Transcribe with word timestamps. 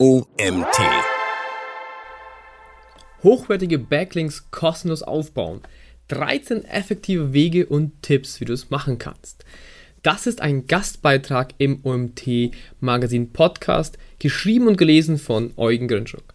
OMT. 0.00 0.78
Hochwertige 3.24 3.80
Backlinks 3.80 4.48
kostenlos 4.52 5.02
aufbauen. 5.02 5.60
13 6.06 6.64
effektive 6.66 7.32
Wege 7.32 7.66
und 7.66 8.00
Tipps, 8.00 8.40
wie 8.40 8.44
du 8.44 8.52
es 8.52 8.70
machen 8.70 8.98
kannst. 8.98 9.44
Das 10.04 10.28
ist 10.28 10.40
ein 10.40 10.68
Gastbeitrag 10.68 11.52
im 11.58 11.80
OMT 11.84 12.52
Magazin 12.78 13.32
Podcast, 13.32 13.98
geschrieben 14.20 14.68
und 14.68 14.78
gelesen 14.78 15.18
von 15.18 15.50
Eugen 15.56 15.88
Grinschuk. 15.88 16.32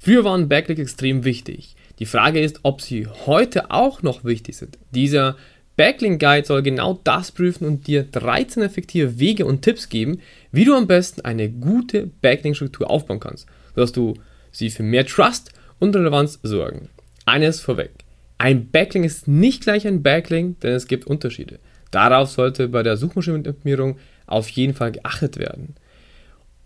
Früher 0.00 0.24
waren 0.24 0.48
Backlinks 0.48 0.82
extrem 0.82 1.22
wichtig. 1.22 1.76
Die 2.00 2.06
Frage 2.06 2.40
ist, 2.40 2.58
ob 2.64 2.80
sie 2.80 3.06
heute 3.26 3.70
auch 3.70 4.02
noch 4.02 4.24
wichtig 4.24 4.56
sind. 4.56 4.76
Dieser 4.90 5.36
Backlink 5.78 6.20
Guide 6.20 6.44
soll 6.44 6.62
genau 6.64 6.98
das 7.04 7.30
prüfen 7.30 7.64
und 7.64 7.86
dir 7.86 8.02
13 8.02 8.64
effektive 8.64 9.20
Wege 9.20 9.46
und 9.46 9.62
Tipps 9.62 9.88
geben, 9.88 10.20
wie 10.50 10.64
du 10.64 10.74
am 10.74 10.88
besten 10.88 11.20
eine 11.20 11.48
gute 11.48 12.10
Backlink-Struktur 12.20 12.90
aufbauen 12.90 13.20
kannst, 13.20 13.46
sodass 13.76 13.92
du 13.92 14.14
sie 14.50 14.70
für 14.70 14.82
mehr 14.82 15.06
Trust 15.06 15.52
und 15.78 15.94
Relevanz 15.94 16.40
sorgen. 16.42 16.88
Eines 17.26 17.60
vorweg. 17.60 17.92
Ein 18.38 18.70
Backlink 18.72 19.06
ist 19.06 19.28
nicht 19.28 19.62
gleich 19.62 19.86
ein 19.86 20.02
Backlink, 20.02 20.58
denn 20.62 20.72
es 20.72 20.88
gibt 20.88 21.06
Unterschiede. 21.06 21.60
Darauf 21.92 22.28
sollte 22.28 22.66
bei 22.66 22.82
der 22.82 22.96
Suchmaschinenoptimierung 22.96 23.98
auf 24.26 24.48
jeden 24.48 24.74
Fall 24.74 24.90
geachtet 24.90 25.38
werden. 25.38 25.76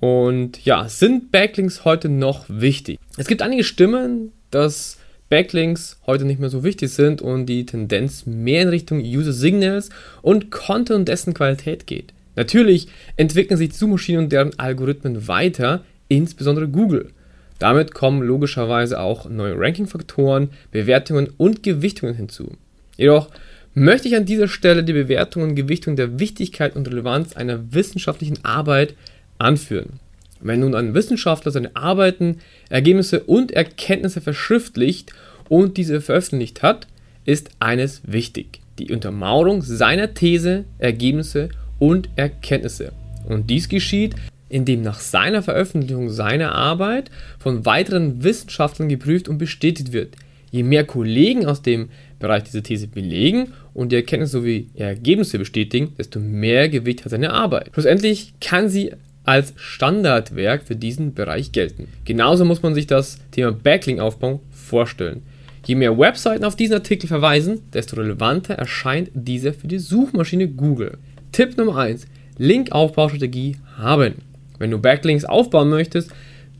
Und 0.00 0.64
ja, 0.64 0.88
sind 0.88 1.30
Backlinks 1.30 1.84
heute 1.84 2.08
noch 2.08 2.46
wichtig? 2.48 2.98
Es 3.18 3.26
gibt 3.26 3.42
einige 3.42 3.62
Stimmen, 3.62 4.32
dass 4.50 4.96
Backlinks 5.32 5.98
heute 6.06 6.26
nicht 6.26 6.40
mehr 6.40 6.50
so 6.50 6.62
wichtig 6.62 6.90
sind 6.90 7.22
und 7.22 7.46
die 7.46 7.64
Tendenz 7.64 8.26
mehr 8.26 8.60
in 8.60 8.68
Richtung 8.68 9.00
User 9.00 9.32
Signals 9.32 9.88
und 10.20 10.50
Content 10.50 10.90
und 10.90 11.08
dessen 11.08 11.32
Qualität 11.32 11.86
geht. 11.86 12.12
Natürlich 12.36 12.88
entwickeln 13.16 13.56
sich 13.56 13.72
Suchmaschinen 13.72 14.24
und 14.24 14.32
deren 14.32 14.58
Algorithmen 14.58 15.28
weiter, 15.28 15.86
insbesondere 16.08 16.68
Google. 16.68 17.12
Damit 17.58 17.94
kommen 17.94 18.20
logischerweise 18.20 19.00
auch 19.00 19.26
neue 19.26 19.58
Ranking-Faktoren, 19.58 20.50
Bewertungen 20.70 21.30
und 21.38 21.62
Gewichtungen 21.62 22.14
hinzu. 22.14 22.52
Jedoch 22.98 23.30
möchte 23.72 24.08
ich 24.08 24.16
an 24.16 24.26
dieser 24.26 24.48
Stelle 24.48 24.84
die 24.84 24.92
Bewertung 24.92 25.44
und 25.44 25.54
Gewichtung 25.54 25.96
der 25.96 26.18
Wichtigkeit 26.20 26.76
und 26.76 26.86
Relevanz 26.88 27.36
einer 27.36 27.72
wissenschaftlichen 27.72 28.44
Arbeit 28.44 28.96
anführen. 29.38 29.98
Wenn 30.42 30.60
nun 30.60 30.74
ein 30.74 30.92
Wissenschaftler 30.92 31.52
seine 31.52 31.74
Arbeiten, 31.76 32.40
Ergebnisse 32.68 33.22
und 33.22 33.52
Erkenntnisse 33.52 34.20
verschriftlicht 34.20 35.12
und 35.52 35.76
diese 35.76 36.00
veröffentlicht 36.00 36.62
hat, 36.62 36.86
ist 37.26 37.50
eines 37.58 38.00
wichtig. 38.06 38.60
Die 38.78 38.90
Untermauerung 38.90 39.60
seiner 39.60 40.14
These, 40.14 40.64
Ergebnisse 40.78 41.50
und 41.78 42.08
Erkenntnisse. 42.16 42.92
Und 43.26 43.50
dies 43.50 43.68
geschieht, 43.68 44.14
indem 44.48 44.80
nach 44.80 44.98
seiner 44.98 45.42
Veröffentlichung 45.42 46.08
seiner 46.08 46.54
Arbeit 46.54 47.10
von 47.38 47.66
weiteren 47.66 48.24
Wissenschaftlern 48.24 48.88
geprüft 48.88 49.28
und 49.28 49.36
bestätigt 49.36 49.92
wird. 49.92 50.16
Je 50.50 50.62
mehr 50.62 50.84
Kollegen 50.84 51.44
aus 51.44 51.60
dem 51.60 51.90
Bereich 52.18 52.44
diese 52.44 52.62
These 52.62 52.86
belegen 52.86 53.48
und 53.74 53.92
die 53.92 53.96
Erkenntnisse 53.96 54.38
sowie 54.38 54.70
Ergebnisse 54.74 55.38
bestätigen, 55.38 55.92
desto 55.98 56.18
mehr 56.18 56.70
Gewicht 56.70 57.04
hat 57.04 57.10
seine 57.10 57.30
Arbeit. 57.30 57.68
Schlussendlich 57.74 58.32
kann 58.40 58.70
sie 58.70 58.92
als 59.24 59.52
Standardwerk 59.56 60.62
für 60.62 60.76
diesen 60.76 61.12
Bereich 61.12 61.52
gelten. 61.52 61.88
Genauso 62.06 62.46
muss 62.46 62.62
man 62.62 62.74
sich 62.74 62.86
das 62.86 63.18
Thema 63.32 63.52
Backlink-Aufbau 63.52 64.40
vorstellen. 64.50 65.20
Je 65.64 65.76
mehr 65.76 65.96
Webseiten 65.96 66.44
auf 66.44 66.56
diesen 66.56 66.74
Artikel 66.74 67.06
verweisen, 67.06 67.60
desto 67.72 67.96
relevanter 67.96 68.54
erscheint 68.54 69.10
dieser 69.14 69.52
für 69.52 69.68
die 69.68 69.78
Suchmaschine 69.78 70.48
Google. 70.48 70.98
Tipp 71.30 71.56
Nummer 71.56 71.76
1. 71.76 72.06
Link-Aufbaustrategie 72.38 73.56
haben. 73.76 74.14
Wenn 74.58 74.72
du 74.72 74.78
Backlinks 74.78 75.24
aufbauen 75.24 75.70
möchtest, 75.70 76.10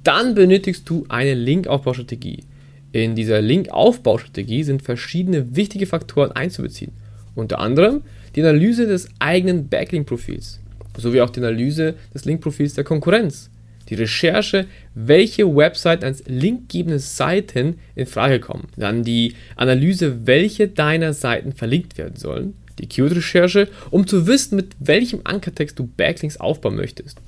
dann 0.05 0.35
benötigst 0.35 0.89
du 0.89 1.05
eine 1.09 1.35
Link-Aufbaustrategie. 1.35 2.45
In 2.93 3.17
dieser 3.17 3.41
Link-Aufbaustrategie 3.41 4.63
sind 4.63 4.83
verschiedene 4.83 5.57
wichtige 5.57 5.87
Faktoren 5.87 6.33
einzubeziehen. 6.33 6.93
Unter 7.35 7.59
anderem 7.59 8.03
die 8.37 8.43
Analyse 8.43 8.87
des 8.87 9.09
eigenen 9.19 9.69
Backlink-Profils 9.69 10.61
sowie 10.97 11.23
auch 11.23 11.31
die 11.31 11.41
Analyse 11.41 11.95
des 12.15 12.25
Linkprofils 12.25 12.75
der 12.75 12.85
Konkurrenz. 12.85 13.51
Die 13.93 13.99
Recherche, 13.99 14.69
welche 14.95 15.55
Webseiten 15.55 16.07
als 16.07 16.25
linkgebende 16.27 16.99
Seiten 16.99 17.79
in 17.95 18.07
Frage 18.07 18.41
kommen. 18.41 18.69
Dann 18.79 19.03
die 19.03 19.35
Analyse, 19.55 20.27
welche 20.27 20.67
deiner 20.67 21.13
Seiten 21.13 21.53
verlinkt 21.53 21.99
werden 21.99 22.17
sollen. 22.17 22.55
Die 22.79 22.87
Keyword-Recherche, 22.87 23.69
um 23.91 24.07
zu 24.07 24.27
wissen, 24.27 24.57
mit 24.57 24.69
welchem 24.79 25.21
Ankertext 25.25 25.79
du 25.79 25.87
Backlinks 25.95 26.39
aufbauen 26.39 26.77
möchtest. 26.77 27.19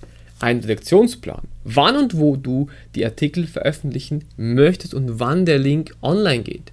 Ein 0.40 0.60
Redaktionsplan, 0.60 1.42
wann 1.64 1.98
und 1.98 2.16
wo 2.16 2.36
du 2.36 2.68
die 2.94 3.04
Artikel 3.04 3.46
veröffentlichen 3.46 4.24
möchtest 4.38 4.94
und 4.94 5.20
wann 5.20 5.44
der 5.44 5.58
Link 5.58 5.94
online 6.00 6.44
geht. 6.44 6.72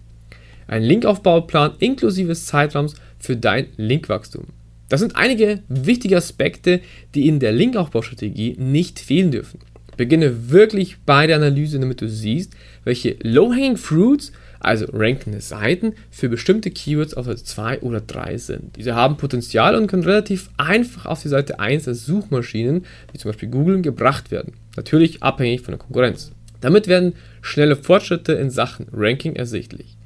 Ein 0.67 0.83
Linkaufbauplan 0.83 1.73
inklusive 1.79 2.33
Zeitraums 2.33 2.95
für 3.19 3.35
dein 3.35 3.67
Linkwachstum. 3.75 4.45
Das 4.87 5.01
sind 5.01 5.17
einige 5.17 5.59
wichtige 5.67 6.15
Aspekte, 6.15 6.79
die 7.13 7.27
in 7.27 7.41
der 7.41 7.51
Linkaufbaustrategie 7.51 8.55
nicht 8.57 8.97
fehlen 8.97 9.31
dürfen. 9.31 9.59
Beginne 9.97 10.49
wirklich 10.49 10.97
bei 11.05 11.27
der 11.27 11.35
Analyse, 11.35 11.79
damit 11.79 12.01
du 12.01 12.09
siehst, 12.09 12.53
welche 12.83 13.17
Low-Hanging 13.21 13.77
Fruits, 13.77 14.31
also 14.59 14.85
rankende 14.93 15.41
Seiten, 15.41 15.93
für 16.09 16.29
bestimmte 16.29 16.71
Keywords 16.71 17.15
auf 17.15 17.25
Seite 17.25 17.43
2 17.43 17.79
oder 17.81 18.01
3 18.01 18.37
sind. 18.37 18.75
Diese 18.75 18.95
haben 18.95 19.17
Potenzial 19.17 19.75
und 19.75 19.87
können 19.87 20.03
relativ 20.03 20.49
einfach 20.57 21.05
auf 21.05 21.21
die 21.21 21.29
Seite 21.29 21.59
1 21.59 21.85
der 21.85 21.95
Suchmaschinen, 21.95 22.85
wie 23.11 23.17
zum 23.17 23.31
Beispiel 23.31 23.49
Google, 23.49 23.81
gebracht 23.81 24.31
werden. 24.31 24.53
Natürlich 24.75 25.23
abhängig 25.23 25.61
von 25.61 25.73
der 25.73 25.79
Konkurrenz. 25.79 26.31
Damit 26.61 26.87
werden 26.87 27.13
schnelle 27.41 27.75
Fortschritte 27.75 28.33
in 28.33 28.51
Sachen 28.51 28.87
Ranking 28.93 29.35
ersichtlich. 29.35 29.97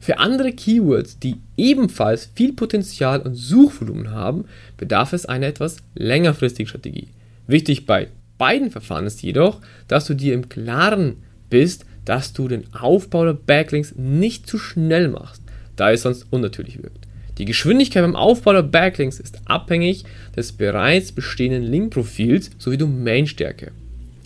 Für 0.00 0.18
andere 0.18 0.52
Keywords, 0.52 1.18
die 1.18 1.36
ebenfalls 1.56 2.30
viel 2.34 2.54
Potenzial 2.54 3.20
und 3.20 3.34
Suchvolumen 3.34 4.10
haben, 4.10 4.46
bedarf 4.76 5.12
es 5.12 5.26
einer 5.26 5.46
etwas 5.46 5.76
längerfristigen 5.94 6.68
Strategie. 6.68 7.08
Wichtig 7.46 7.86
bei 7.86 8.08
beiden 8.40 8.70
Verfahren 8.70 9.06
ist 9.06 9.22
jedoch, 9.22 9.60
dass 9.86 10.06
du 10.06 10.14
dir 10.14 10.32
im 10.32 10.48
Klaren 10.48 11.16
bist, 11.50 11.84
dass 12.06 12.32
du 12.32 12.48
den 12.48 12.64
Aufbau 12.72 13.26
der 13.26 13.34
Backlinks 13.34 13.94
nicht 13.96 14.48
zu 14.48 14.58
schnell 14.58 15.08
machst, 15.08 15.42
da 15.76 15.92
es 15.92 16.02
sonst 16.02 16.26
unnatürlich 16.30 16.82
wirkt. 16.82 17.06
Die 17.36 17.44
Geschwindigkeit 17.44 18.02
beim 18.02 18.16
Aufbau 18.16 18.54
der 18.54 18.62
Backlinks 18.62 19.20
ist 19.20 19.42
abhängig 19.44 20.04
des 20.34 20.52
bereits 20.52 21.12
bestehenden 21.12 21.64
Linkprofils 21.64 22.50
sowie 22.56 22.78
Domainstärke. 22.78 23.72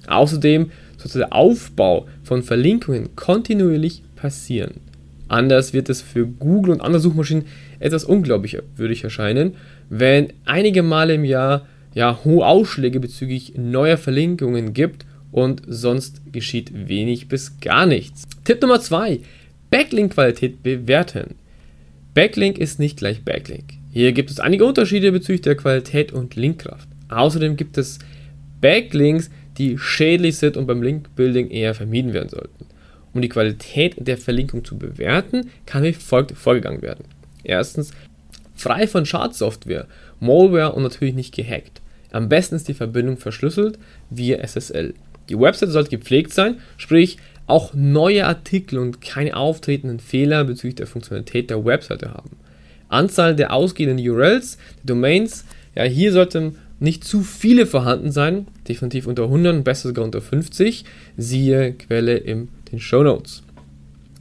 Außerdem 0.07 0.71
sollte 0.97 1.19
der 1.19 1.33
Aufbau 1.33 2.07
von 2.23 2.45
Verlinkungen 2.45 3.17
kontinuierlich 3.17 4.03
passieren. 4.15 4.75
Anders 5.27 5.73
wird 5.73 5.89
es 5.89 6.03
für 6.03 6.27
Google 6.27 6.73
und 6.73 6.83
andere 6.83 7.01
Suchmaschinen 7.01 7.47
etwas 7.81 8.05
unglaubwürdig 8.05 9.03
erscheinen, 9.03 9.57
wenn 9.89 10.33
einige 10.45 10.85
Male 10.85 11.15
im 11.15 11.25
Jahr 11.25 11.67
ja, 11.95 12.21
hohe 12.25 12.45
Ausschläge 12.45 13.01
bezüglich 13.01 13.55
neuer 13.57 13.97
Verlinkungen 13.97 14.75
gibt 14.75 15.07
und 15.31 15.63
sonst 15.67 16.21
geschieht 16.33 16.89
wenig 16.89 17.29
bis 17.29 17.61
gar 17.61 17.87
nichts. 17.87 18.25
Tipp 18.45 18.61
Nummer 18.61 18.81
2. 18.81 19.21
Backlink-Qualität 19.71 20.63
bewerten. 20.63 21.37
Backlink 22.15 22.59
ist 22.59 22.79
nicht 22.79 22.99
gleich 22.99 23.25
Backlink. 23.25 23.75
Hier 23.91 24.13
gibt 24.13 24.31
es 24.31 24.41
einige 24.41 24.65
Unterschiede 24.65 25.13
bezüglich 25.13 25.43
der 25.43 25.57
Qualität 25.57 26.13
und 26.13 26.37
Linkkraft. 26.37 26.89
Außerdem 27.09 27.57
gibt 27.57 27.79
es 27.79 27.99
Backlinks, 28.61 29.31
die 29.59 29.79
schädlich 29.79 30.37
sind 30.37 30.57
und 30.57 30.67
beim 30.67 30.83
Linkbuilding 30.83 31.51
eher 31.51 31.75
vermieden 31.75 32.13
werden 32.13 32.29
sollten. 32.29 32.67
Um 33.13 33.23
die 33.23 33.29
Qualität 33.29 33.95
der 33.99 34.19
Verlinkung 34.19 34.65
zu 34.65 34.77
bewerten, 34.77 35.51
kann 35.67 35.85
wie 35.85 35.93
folgt 35.93 36.33
vorgegangen 36.33 36.83
werden. 36.83 37.05
Erstens, 37.45 37.93
frei 38.55 38.89
von 38.89 39.07
Schadsoftware, 39.07 39.87
Malware 40.19 40.73
und 40.73 40.83
natürlich 40.83 41.15
nicht 41.15 41.35
gehackt. 41.35 41.81
Am 42.15 42.29
besten 42.29 42.55
ist 42.55 42.69
die 42.69 42.75
Verbindung 42.75 43.17
verschlüsselt 43.17 43.77
via 44.09 44.39
SSL. 44.39 44.95
Die 45.29 45.37
Website 45.37 45.71
sollte 45.71 45.91
gepflegt 45.91 46.33
sein, 46.33 46.61
sprich 46.77 47.17
auch 47.49 47.75
neue 47.75 48.25
Artikel 48.25 48.79
und 48.79 49.01
keine 49.01 49.35
auftretenden 49.35 49.99
Fehler 49.99 50.45
bezüglich 50.45 50.77
der 50.77 50.87
Funktionalität 50.87 51.51
der 51.51 51.65
Webseite 51.65 52.15
haben. 52.15 52.37
Anzahl 52.89 53.35
der 53.35 53.53
ausgehenden 53.53 53.99
URLs, 53.99 54.59
der 54.85 54.95
Domains, 54.95 55.45
ja, 55.75 55.83
hier 55.83 56.13
sollten 56.13 56.55
nicht 56.79 57.03
zu 57.03 57.23
viele 57.23 57.67
vorhanden 57.67 58.13
sein, 58.13 58.47
definitiv 58.69 59.09
unter 59.09 59.25
100 59.25 59.57
und 59.57 59.65
besser 59.65 59.89
sogar 59.89 60.05
unter 60.05 60.21
50, 60.21 60.85
siehe 61.17 61.73
Quelle 61.73 62.19
im 62.19 62.47
den 62.71 62.79
Show 62.79 63.03
Notes. 63.03 63.43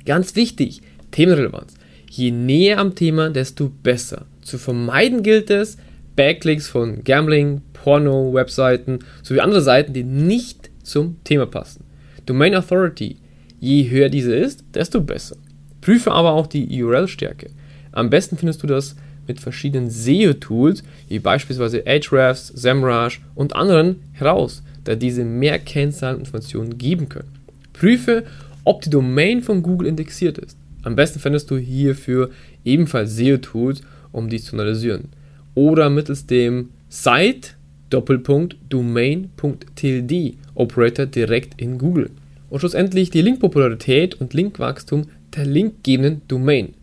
Ganz 0.08 0.36
wichtig, 0.36 0.82
Themenrelevanz. 1.12 1.76
Je 2.10 2.32
näher 2.32 2.80
am 2.80 2.96
Thema, 2.96 3.30
desto 3.30 3.70
besser. 3.70 4.26
Zu 4.42 4.58
vermeiden 4.58 5.22
gilt 5.22 5.52
es, 5.52 5.78
Backlinks 6.16 6.68
von 6.68 7.04
Gambling, 7.04 7.62
Porno, 7.84 8.34
Webseiten 8.34 9.00
sowie 9.24 9.42
andere 9.42 9.62
Seiten, 9.62 9.92
die 9.92 10.06
nicht 10.06 10.70
zum 10.84 11.22
Thema 11.26 11.46
passen. 11.46 11.84
Domain 12.26 12.56
Authority. 12.56 13.18
Je 13.60 13.90
höher 13.90 14.08
diese 14.08 14.34
ist, 14.34 14.64
desto 14.74 15.02
besser. 15.02 15.36
Prüfe 15.82 16.14
aber 16.14 16.32
auch 16.32 16.48
die 16.48 16.82
URL-Stärke. 16.82 17.50
Am 17.92 18.10
besten 18.10 18.38
findest 18.38 18.64
du 18.64 18.68
das 18.68 18.96
mit 19.28 19.42
verschiedenen 19.42 19.90
SEO-Tools, 19.90 20.84
wie 21.10 21.20
beispielsweise 21.20 21.84
Ahrefs, 21.86 22.48
SEMrush 22.48 23.22
und 23.36 23.54
anderen 23.54 23.98
heraus. 24.14 24.64
da 24.86 24.96
diese 24.96 25.24
mehr 25.26 25.60
Kennzahlen 25.60 26.16
und 26.16 26.22
Informationen 26.24 26.78
geben 26.78 27.08
können. 27.08 27.32
Prüfe, 27.74 28.24
ob 28.64 28.82
die 28.82 28.90
Domain 28.90 29.42
von 29.42 29.62
Google 29.62 29.88
indexiert 29.88 30.38
ist. 30.38 30.58
Am 30.84 30.96
besten 30.96 31.20
findest 31.20 31.52
du 31.52 31.58
hierfür 31.58 32.30
ebenfalls 32.64 33.16
SEO-Tools, 33.16 33.82
um 34.12 34.30
dies 34.30 34.46
zu 34.46 34.56
analysieren. 34.56 35.10
Oder 35.56 35.90
mittels 35.90 36.26
dem 36.26 36.70
Site 36.90 37.52
Doppelpunkt 37.94 38.56
Domain.tld 38.70 40.38
Operator 40.56 41.06
direkt 41.06 41.62
in 41.62 41.78
Google. 41.78 42.10
Und 42.50 42.60
schlussendlich 42.60 43.12
die 43.12 43.22
Linkpopularität 43.22 44.16
und 44.16 44.34
Linkwachstum 44.34 45.06
der 45.36 45.46
linkgebenden 45.46 46.22
Domain. 46.28 46.74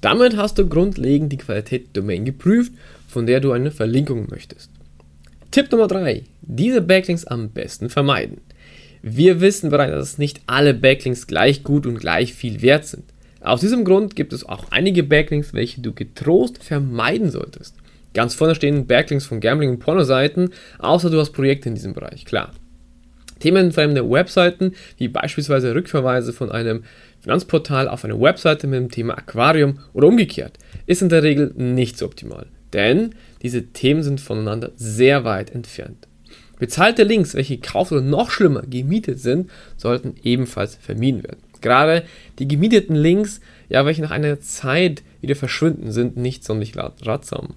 Damit 0.00 0.36
hast 0.36 0.58
du 0.58 0.68
grundlegend 0.68 1.32
die 1.32 1.38
Qualität 1.38 1.86
der 1.86 2.02
Domain 2.02 2.24
geprüft, 2.24 2.72
von 3.08 3.26
der 3.26 3.40
du 3.40 3.52
eine 3.52 3.70
Verlinkung 3.70 4.26
möchtest. 4.30 4.70
Tipp 5.50 5.72
Nummer 5.72 5.88
3. 5.88 6.24
Diese 6.42 6.82
Backlinks 6.82 7.24
am 7.24 7.48
besten 7.48 7.88
vermeiden. 7.88 8.42
Wir 9.00 9.40
wissen 9.40 9.70
bereits, 9.70 9.92
dass 9.92 10.18
nicht 10.18 10.42
alle 10.46 10.74
Backlinks 10.74 11.26
gleich 11.26 11.64
gut 11.64 11.86
und 11.86 11.98
gleich 11.98 12.34
viel 12.34 12.60
wert 12.60 12.84
sind. 12.84 13.04
Aus 13.40 13.60
diesem 13.60 13.84
Grund 13.84 14.14
gibt 14.14 14.32
es 14.34 14.44
auch 14.44 14.66
einige 14.70 15.04
Backlinks, 15.04 15.54
welche 15.54 15.80
du 15.80 15.94
getrost 15.94 16.62
vermeiden 16.62 17.30
solltest. 17.30 17.74
Ganz 18.18 18.34
vorne 18.34 18.56
stehen 18.56 18.88
Backlinks 18.88 19.26
von 19.26 19.38
Gambling- 19.38 19.70
und 19.70 19.78
Pornoseiten, 19.78 20.50
außer 20.80 21.08
du 21.08 21.20
hast 21.20 21.30
Projekte 21.30 21.68
in 21.68 21.76
diesem 21.76 21.92
Bereich, 21.92 22.24
klar. 22.24 22.50
Themenfremde 23.38 24.10
Webseiten, 24.10 24.72
wie 24.96 25.06
beispielsweise 25.06 25.72
Rückverweise 25.72 26.32
von 26.32 26.50
einem 26.50 26.82
Finanzportal 27.20 27.86
auf 27.86 28.04
eine 28.04 28.20
Webseite 28.20 28.66
mit 28.66 28.80
dem 28.80 28.90
Thema 28.90 29.16
Aquarium 29.16 29.78
oder 29.92 30.08
umgekehrt, 30.08 30.58
ist 30.86 31.00
in 31.00 31.10
der 31.10 31.22
Regel 31.22 31.52
nicht 31.54 31.96
so 31.96 32.06
optimal, 32.06 32.46
denn 32.72 33.14
diese 33.42 33.68
Themen 33.68 34.02
sind 34.02 34.20
voneinander 34.20 34.72
sehr 34.74 35.22
weit 35.22 35.54
entfernt. 35.54 36.08
Bezahlte 36.58 37.04
Links, 37.04 37.36
welche 37.36 37.58
gekauft 37.58 37.92
oder 37.92 38.00
noch 38.00 38.32
schlimmer 38.32 38.62
gemietet 38.62 39.20
sind, 39.20 39.48
sollten 39.76 40.16
ebenfalls 40.24 40.74
vermieden 40.74 41.22
werden. 41.22 41.38
Gerade 41.60 42.02
die 42.40 42.48
gemieteten 42.48 42.96
Links, 42.96 43.40
ja, 43.68 43.86
welche 43.86 44.02
nach 44.02 44.10
einer 44.10 44.40
Zeit 44.40 45.04
wieder 45.20 45.36
verschwinden, 45.36 45.92
sind 45.92 46.16
nicht 46.16 46.42
sonderlich 46.42 46.74
ratsam. 46.76 47.54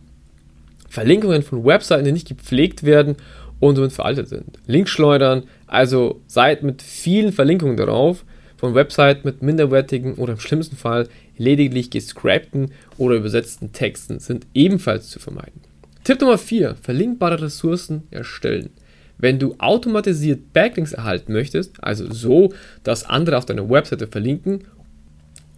Verlinkungen 0.92 1.42
von 1.42 1.64
Webseiten, 1.64 2.04
die 2.04 2.12
nicht 2.12 2.28
gepflegt 2.28 2.84
werden 2.84 3.16
und 3.62 3.78
somit 3.78 3.94
veraltet 3.94 4.28
sind. 4.28 4.60
Links 4.68 4.92
schleudern, 4.92 5.44
also 5.66 6.22
Seiten 6.28 6.66
mit 6.66 6.82
vielen 6.82 7.32
Verlinkungen 7.32 7.78
darauf, 7.78 8.26
von 8.58 8.76
Webseiten 8.76 9.22
mit 9.24 9.42
minderwertigen 9.42 10.16
oder 10.16 10.34
im 10.34 10.40
schlimmsten 10.42 10.76
Fall 10.76 11.08
lediglich 11.38 11.92
gescrapten 11.92 12.72
oder 12.98 13.16
übersetzten 13.16 13.72
Texten 13.72 14.20
sind 14.20 14.46
ebenfalls 14.54 15.10
zu 15.10 15.20
vermeiden. 15.20 15.62
Tipp 16.04 16.20
Nummer 16.20 16.38
4. 16.38 16.76
Verlinkbare 16.82 17.42
Ressourcen 17.42 18.04
erstellen. 18.12 18.72
Wenn 19.18 19.40
du 19.40 19.56
automatisiert 19.60 20.52
Backlinks 20.52 20.92
erhalten 20.92 21.32
möchtest, 21.32 21.82
also 21.82 22.12
so, 22.12 22.52
dass 22.84 23.06
andere 23.06 23.38
auf 23.38 23.46
deiner 23.46 23.70
Webseite 23.70 24.08
verlinken, 24.08 24.66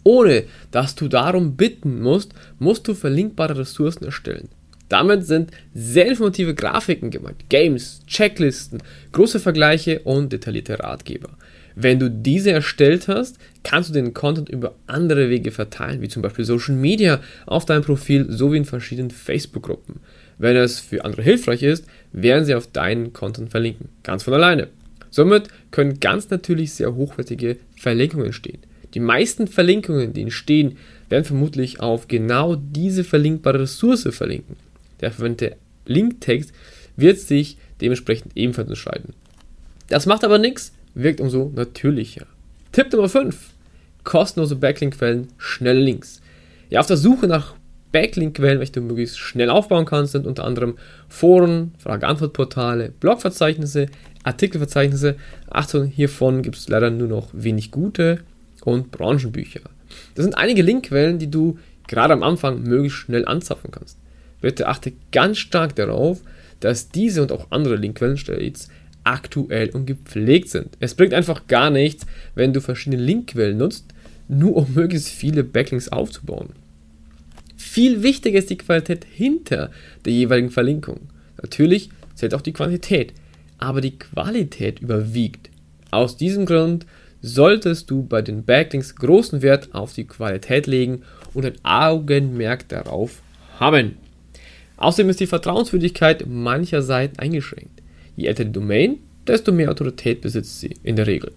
ohne 0.04 0.44
dass 0.70 0.94
du 0.94 1.08
darum 1.08 1.56
bitten 1.56 2.04
musst, 2.04 2.34
musst 2.60 2.88
du 2.88 2.94
verlinkbare 2.94 3.58
Ressourcen 3.58 4.06
erstellen. 4.06 4.50
Damit 4.94 5.26
sind 5.26 5.50
sehr 5.74 6.06
informative 6.06 6.54
Grafiken 6.54 7.10
gemeint, 7.10 7.50
Games, 7.50 8.02
Checklisten, 8.06 8.78
große 9.12 9.40
Vergleiche 9.40 10.02
und 10.02 10.32
detaillierte 10.32 10.78
Ratgeber. 10.78 11.30
Wenn 11.74 11.98
du 11.98 12.12
diese 12.12 12.52
erstellt 12.52 13.08
hast, 13.08 13.40
kannst 13.64 13.90
du 13.90 13.94
den 13.96 14.14
Content 14.14 14.50
über 14.50 14.76
andere 14.86 15.32
Wege 15.32 15.50
verteilen, 15.50 16.02
wie 16.02 16.10
zum 16.10 16.22
Beispiel 16.22 16.46
Social 16.46 16.76
Media 16.76 17.22
auf 17.48 17.66
deinem 17.66 17.82
Profil 17.82 18.28
sowie 18.30 18.58
in 18.58 18.66
verschiedenen 18.66 19.10
Facebook-Gruppen. 19.10 19.96
Wenn 20.38 20.56
es 20.58 20.80
für 20.80 21.04
andere 21.04 21.24
hilfreich 21.24 21.64
ist, 21.64 21.88
werden 22.12 22.46
sie 22.46 22.54
auf 22.54 22.68
deinen 22.68 23.14
Content 23.14 23.50
verlinken. 23.50 23.90
Ganz 24.04 24.22
von 24.22 24.36
alleine. 24.36 24.68
Somit 25.10 25.48
können 25.72 26.00
ganz 26.02 26.30
natürlich 26.30 26.72
sehr 26.74 26.94
hochwertige 26.94 27.58
Verlinkungen 27.78 28.28
entstehen. 28.28 28.60
Die 28.94 29.00
meisten 29.00 29.48
Verlinkungen, 29.48 30.14
die 30.14 30.22
entstehen, 30.22 30.78
werden 31.10 31.26
vermutlich 31.26 31.80
auf 31.80 32.08
genau 32.08 32.56
diese 32.56 33.04
verlinkbare 33.04 33.62
Ressource 33.62 34.08
verlinken. 34.12 34.56
Der 35.04 35.12
verwendete 35.12 35.58
Linktext 35.86 36.54
wird 36.96 37.20
sich 37.20 37.58
dementsprechend 37.82 38.38
ebenfalls 38.38 38.70
entscheiden. 38.70 39.14
Das 39.90 40.06
macht 40.06 40.24
aber 40.24 40.38
nichts, 40.38 40.72
wirkt 40.94 41.20
umso 41.20 41.52
natürlicher. 41.54 42.26
Tipp 42.72 42.94
Nummer 42.94 43.10
5. 43.10 43.50
Kostenlose 44.06 44.56
Backlink-Quellen, 44.56 45.28
schnelle 45.38 45.82
Links. 45.82 46.22
Ja, 46.70 46.80
auf 46.80 46.88
der 46.88 46.96
Suche 46.96 47.28
nach 47.28 47.54
Backlink-Quellen, 47.92 48.60
welche 48.60 48.72
du 48.72 48.82
möglichst 48.82 49.20
schnell 49.20 49.50
aufbauen 49.50 49.86
kannst, 49.86 50.14
sind 50.14 50.26
unter 50.26 50.46
anderem 50.46 50.78
Foren, 51.10 51.74
Frage-Antwort-Portale, 51.80 52.94
Blogverzeichnisse, 53.02 53.88
Artikelverzeichnisse. 54.24 55.18
Achtung, 55.50 55.88
hiervon 55.88 56.44
gibt 56.44 56.56
es 56.56 56.70
leider 56.70 56.90
nur 56.92 57.10
noch 57.10 57.28
wenig 57.34 57.72
gute 57.72 58.22
und 58.64 58.92
Branchenbücher. 58.92 59.60
Das 60.16 60.24
sind 60.24 60.38
einige 60.38 60.62
Linkquellen, 60.62 61.20
die 61.20 61.30
du 61.30 61.60
gerade 61.90 62.14
am 62.14 62.24
Anfang 62.24 62.64
möglichst 62.64 63.00
schnell 63.00 63.28
anzapfen 63.28 63.70
kannst. 63.70 63.98
Bitte 64.44 64.68
achte 64.68 64.92
ganz 65.14 65.38
stark 65.38 65.74
darauf, 65.78 66.20
dass 66.60 66.90
diese 66.90 67.22
und 67.22 67.32
auch 67.32 67.48
andere 67.50 67.78
Linkquellen 67.78 68.18
stets 68.18 68.68
aktuell 69.06 69.70
und 69.70 69.86
gepflegt 69.86 70.50
sind. 70.50 70.78
Es 70.82 70.96
bringt 70.96 71.14
einfach 71.14 71.48
gar 71.48 71.70
nichts, 71.70 72.06
wenn 72.36 72.52
du 72.52 72.60
verschiedene 72.60 73.02
Linkquellen 73.02 73.58
nutzt, 73.58 73.86
nur 74.28 74.58
um 74.58 74.74
möglichst 74.74 75.08
viele 75.08 75.46
Backlinks 75.46 75.88
aufzubauen. 75.88 76.50
Viel 77.56 78.04
wichtiger 78.04 78.38
ist 78.38 78.50
die 78.50 78.58
Qualität 78.58 79.06
hinter 79.10 79.72
der 80.04 80.12
jeweiligen 80.12 80.50
Verlinkung. 80.50 81.00
Natürlich 81.42 81.90
zählt 82.14 82.34
auch 82.34 82.42
die 82.42 82.52
Quantität, 82.52 83.14
aber 83.60 83.80
die 83.80 83.98
Qualität 83.98 84.80
überwiegt. 84.82 85.52
Aus 85.90 86.18
diesem 86.18 86.46
Grund 86.46 86.86
solltest 87.22 87.90
du 87.90 88.04
bei 88.04 88.22
den 88.22 88.44
Backlinks 88.44 88.98
großen 88.98 89.42
Wert 89.42 89.74
auf 89.74 89.94
die 89.94 90.06
Qualität 90.06 90.68
legen 90.68 91.04
und 91.34 91.46
ein 91.46 91.56
Augenmerk 91.64 92.68
darauf 92.68 93.22
haben. 93.58 94.03
Außerdem 94.84 95.12
ist 95.12 95.22
die 95.22 95.28
Vertrauenswürdigkeit 95.28 96.26
mancher 96.28 96.82
Seiten 96.82 97.18
eingeschränkt. 97.18 97.82
Je 98.18 98.28
älter 98.28 98.44
die 98.44 98.52
Domain, 98.52 98.98
desto 99.26 99.54
mehr 99.54 99.72
Autorität 99.72 100.20
besitzt 100.20 100.60
sie 100.60 100.76
in 100.84 100.98
der 100.98 101.08
Regel. 101.08 101.32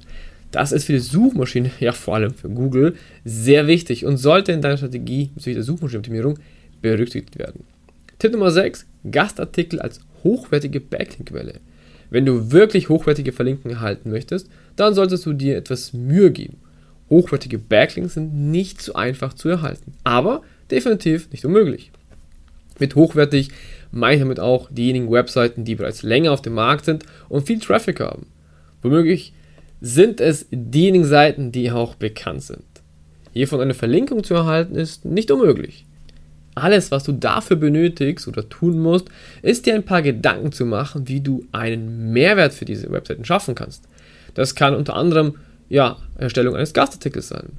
Das 0.51 0.73
ist 0.73 0.87
für 0.87 0.95
die 0.95 0.99
Suchmaschine, 0.99 1.71
ja 1.81 1.93
vor 1.93 2.17
allem 2.17 2.35
für 2.35 2.49
Google, 2.49 2.97
sehr 3.25 3.69
wichtig 3.69 4.05
und 4.05 4.17
sollte 4.17 4.51
in 4.51 4.63
deiner 4.63 4.79
Strategie 4.79 5.31
bezüglich 5.33 5.59
der 5.59 5.63
Suchmaschinenoptimierung 5.63 6.41
berücksichtigt 6.83 7.39
werden. 7.39 7.63
Tipp 8.19 8.33
Nummer 8.33 8.51
6: 8.51 8.85
Gastartikel 9.13 9.79
als 9.81 10.01
hochwertige 10.25 10.81
Backlink-Quelle. 10.81 11.61
Wenn 12.11 12.27
du 12.27 12.51
wirklich 12.51 12.89
hochwertige 12.89 13.31
Verlinkungen 13.31 13.77
erhalten 13.77 14.11
möchtest, 14.11 14.49
dann 14.75 14.95
solltest 14.95 15.25
du 15.25 15.33
dir 15.33 15.57
etwas 15.57 15.93
Mühe 15.93 16.33
geben. 16.33 16.57
Hochwertige 17.11 17.59
Backlinks 17.59 18.15
sind 18.15 18.35
nicht 18.51 18.83
so 18.83 18.95
einfach 18.95 19.35
zu 19.35 19.49
erhalten, 19.49 19.93
aber 20.03 20.43
definitiv 20.69 21.31
nicht 21.31 21.45
unmöglich. 21.45 21.93
Mit 22.79 22.95
hochwertig 22.95 23.51
meine 23.91 24.15
ich 24.15 24.21
damit 24.21 24.41
auch 24.41 24.69
diejenigen 24.71 25.11
Webseiten, 25.11 25.65
die 25.65 25.75
bereits 25.75 26.03
länger 26.03 26.33
auf 26.33 26.43
dem 26.43 26.55
Markt 26.55 26.85
sind 26.85 27.05
und 27.29 27.47
viel 27.47 27.59
Traffic 27.59 28.01
haben. 28.01 28.27
Womöglich 28.83 29.33
sind 29.81 30.21
es 30.21 30.47
diejenigen 30.51 31.05
Seiten, 31.05 31.53
die 31.53 31.71
auch 31.71 31.95
bekannt 31.95 32.43
sind. 32.43 32.65
Hiervon 33.33 33.61
eine 33.61 33.75
Verlinkung 33.75 34.25
zu 34.25 34.35
erhalten 34.35 34.75
ist 34.75 35.05
nicht 35.05 35.31
unmöglich. 35.31 35.85
Alles, 36.55 36.91
was 36.91 37.05
du 37.05 37.13
dafür 37.13 37.57
benötigst 37.57 38.27
oder 38.27 38.49
tun 38.49 38.79
musst, 38.79 39.09
ist 39.43 39.67
dir 39.67 39.75
ein 39.75 39.85
paar 39.85 40.01
Gedanken 40.01 40.53
zu 40.53 40.65
machen, 40.65 41.07
wie 41.07 41.21
du 41.21 41.45
einen 41.53 42.13
Mehrwert 42.13 42.55
für 42.55 42.65
diese 42.65 42.91
Webseiten 42.91 43.27
schaffen 43.27 43.55
kannst. 43.55 43.85
Das 44.33 44.55
kann 44.55 44.75
unter 44.75 44.97
anderem 44.97 45.35
ja, 45.69 45.99
Erstellung 46.17 46.57
eines 46.57 46.73
Gastartikels 46.73 47.29
sein. 47.29 47.51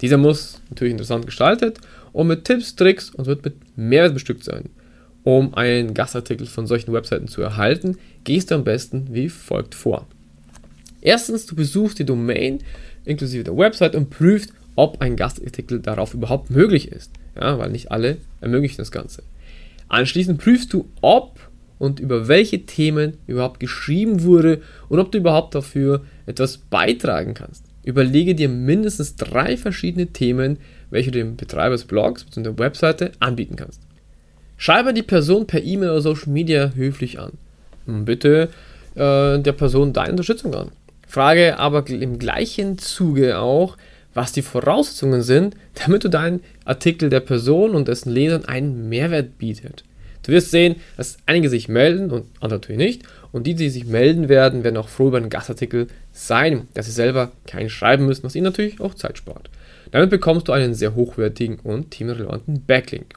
Dieser 0.00 0.18
muss 0.18 0.60
natürlich 0.70 0.92
interessant 0.92 1.26
gestaltet 1.26 1.78
und 2.14 2.28
mit 2.28 2.44
Tipps, 2.46 2.74
Tricks 2.74 3.10
und 3.10 3.26
wird 3.26 3.44
mit 3.44 3.56
Mehrwert 3.76 4.14
bestückt 4.14 4.44
sein. 4.44 4.70
Um 5.24 5.54
einen 5.54 5.92
Gastartikel 5.92 6.46
von 6.46 6.66
solchen 6.66 6.92
Webseiten 6.92 7.28
zu 7.28 7.42
erhalten, 7.42 7.98
gehst 8.24 8.50
du 8.50 8.54
am 8.54 8.64
besten 8.64 9.08
wie 9.10 9.28
folgt 9.28 9.74
vor. 9.74 10.06
Erstens, 11.02 11.44
du 11.44 11.54
besuchst 11.54 11.98
die 11.98 12.06
Domain 12.06 12.60
inklusive 13.04 13.44
der 13.44 13.56
Website 13.56 13.94
und 13.94 14.10
prüfst, 14.10 14.52
ob 14.76 15.02
ein 15.02 15.16
Gastartikel 15.16 15.80
darauf 15.80 16.14
überhaupt 16.14 16.50
möglich 16.50 16.90
ist. 16.90 17.10
Ja, 17.38 17.58
weil 17.58 17.70
nicht 17.70 17.90
alle 17.90 18.18
ermöglichen 18.40 18.78
das 18.78 18.92
Ganze. 18.92 19.22
Anschließend 19.88 20.40
prüfst 20.40 20.72
du, 20.72 20.88
ob 21.00 21.38
und 21.78 22.00
über 22.00 22.28
welche 22.28 22.64
Themen 22.64 23.14
überhaupt 23.26 23.60
geschrieben 23.60 24.22
wurde 24.22 24.62
und 24.88 25.00
ob 25.00 25.10
du 25.10 25.18
überhaupt 25.18 25.54
dafür 25.54 26.04
etwas 26.26 26.58
beitragen 26.58 27.34
kannst. 27.34 27.64
Überlege 27.84 28.34
dir 28.34 28.48
mindestens 28.48 29.16
drei 29.16 29.56
verschiedene 29.56 30.06
Themen, 30.06 30.58
welche 30.94 31.10
du 31.10 31.18
dem 31.18 31.36
Betreiber 31.36 31.74
des 31.74 31.84
Blogs 31.84 32.22
bzw. 32.22 32.42
der 32.42 32.58
Webseite 32.58 33.12
anbieten 33.18 33.56
kannst. 33.56 33.80
Schreibe 34.56 34.94
die 34.94 35.02
Person 35.02 35.46
per 35.46 35.62
E-Mail 35.62 35.90
oder 35.90 36.00
Social 36.00 36.32
Media 36.32 36.72
höflich 36.76 37.18
an. 37.18 37.32
Und 37.86 38.04
bitte 38.04 38.48
äh, 38.94 39.40
der 39.40 39.52
Person 39.52 39.92
deine 39.92 40.12
Unterstützung 40.12 40.54
an. 40.54 40.70
Frage 41.08 41.58
aber 41.58 41.88
im 41.90 42.20
gleichen 42.20 42.78
Zuge 42.78 43.38
auch, 43.38 43.76
was 44.14 44.30
die 44.30 44.42
Voraussetzungen 44.42 45.22
sind, 45.22 45.56
damit 45.84 46.04
du 46.04 46.08
deinen 46.08 46.40
Artikel 46.64 47.10
der 47.10 47.20
Person 47.20 47.74
und 47.74 47.88
dessen 47.88 48.12
Lesern 48.12 48.44
einen 48.44 48.88
Mehrwert 48.88 49.36
bietet. 49.38 49.82
Du 50.22 50.30
wirst 50.30 50.52
sehen, 50.52 50.76
dass 50.96 51.18
einige 51.26 51.50
sich 51.50 51.68
melden 51.68 52.12
und 52.12 52.26
andere 52.36 52.60
natürlich 52.60 52.78
nicht. 52.78 53.02
Und 53.32 53.48
die, 53.48 53.54
die 53.54 53.68
sich 53.68 53.84
melden 53.84 54.28
werden, 54.28 54.62
werden 54.62 54.76
auch 54.76 54.88
froh 54.88 55.08
über 55.08 55.16
einen 55.16 55.28
Gastartikel 55.28 55.88
sein, 56.12 56.68
dass 56.74 56.86
sie 56.86 56.92
selber 56.92 57.32
keinen 57.48 57.68
schreiben 57.68 58.06
müssen, 58.06 58.22
was 58.22 58.36
ihnen 58.36 58.44
natürlich 58.44 58.80
auch 58.80 58.94
Zeit 58.94 59.18
spart. 59.18 59.50
Damit 59.94 60.10
bekommst 60.10 60.48
du 60.48 60.52
einen 60.52 60.74
sehr 60.74 60.96
hochwertigen 60.96 61.60
und 61.60 61.92
themenrelevanten 61.92 62.64
Backlink. 62.66 63.14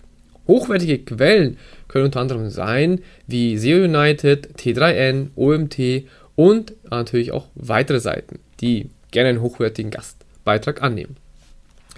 Hochwertige 0.47 0.99
Quellen 0.99 1.57
können 1.87 2.05
unter 2.05 2.19
anderem 2.19 2.51
sein 2.51 3.01
wie 3.25 3.57
SEO 3.57 3.85
United, 3.85 4.49
T3N, 4.59 5.29
OMT 5.35 6.07
und 6.35 6.73
natürlich 6.87 7.31
auch 7.31 7.47
weitere 7.55 7.99
Seiten, 7.99 8.37
die 8.61 8.91
gerne 9.09 9.29
einen 9.29 9.41
hochwertigen 9.41 9.89
Gastbeitrag 9.89 10.83
annehmen. 10.83 11.17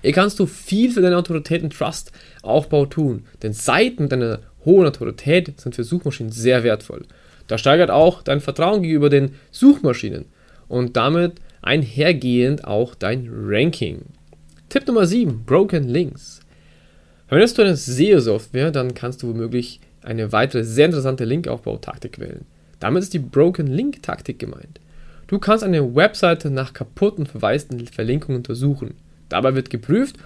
Hier 0.01 0.13
kannst 0.13 0.39
du 0.39 0.45
viel 0.45 0.93
für 0.93 1.01
deine 1.01 1.17
Autorität 1.17 1.61
und 1.61 1.73
Trust-Aufbau 1.73 2.85
tun, 2.85 3.25
denn 3.43 3.51
Seiten 3.51 4.03
mit 4.03 4.13
einer 4.13 4.39
hohen 4.63 4.87
Autorität 4.87 5.59
sind 5.59 5.75
für 5.75 5.83
Suchmaschinen 5.83 6.31
sehr 6.31 6.63
wertvoll. 6.63 7.05
Das 7.47 7.59
steigert 7.59 7.91
auch 7.91 8.23
dein 8.23 8.39
Vertrauen 8.39 8.83
gegenüber 8.83 9.09
den 9.09 9.35
Suchmaschinen 9.51 10.27
und 10.69 10.95
damit 10.95 11.33
einhergehend 11.61 12.63
auch 12.63 12.95
dein 12.95 13.29
Ranking. 13.29 14.05
Tipp 14.69 14.85
Nummer 14.85 15.07
7, 15.07 15.45
Broken 15.45 15.89
Links. 15.89 16.41
Verwendest 17.27 17.57
du 17.57 17.63
eine 17.63 17.75
SEO-Software, 17.75 18.69
dann 18.69 18.93
kannst 18.93 19.23
du 19.23 19.29
womöglich 19.29 19.79
eine 20.03 20.31
weitere 20.31 20.63
sehr 20.63 20.85
interessante 20.85 21.25
Linkaufbautaktik 21.25 22.19
wählen. 22.19 22.45
Damit 22.79 23.01
ist 23.01 23.15
die 23.15 23.19
Broken 23.19 23.65
Link 23.65 24.03
Taktik 24.03 24.37
gemeint. 24.37 24.79
Du 25.25 25.39
kannst 25.39 25.63
eine 25.63 25.95
Webseite 25.95 26.51
nach 26.51 26.73
kaputten 26.73 27.25
verwaisten 27.25 27.87
Verlinkungen 27.87 28.37
untersuchen. 28.37 28.93
Dabei 29.27 29.55
wird 29.55 29.71
geprüft, 29.71 30.17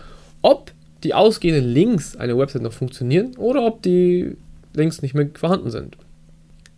ob 0.41 0.73
die 1.05 1.13
ausgehenden 1.13 1.65
Links 1.65 2.17
einer 2.17 2.37
Website 2.37 2.63
noch 2.63 2.73
funktionieren 2.73 3.37
oder 3.37 3.65
ob 3.65 3.81
die 3.81 4.35
Links 4.73 5.01
nicht 5.01 5.13
mehr 5.13 5.29
vorhanden 5.35 5.71
sind. 5.71 5.95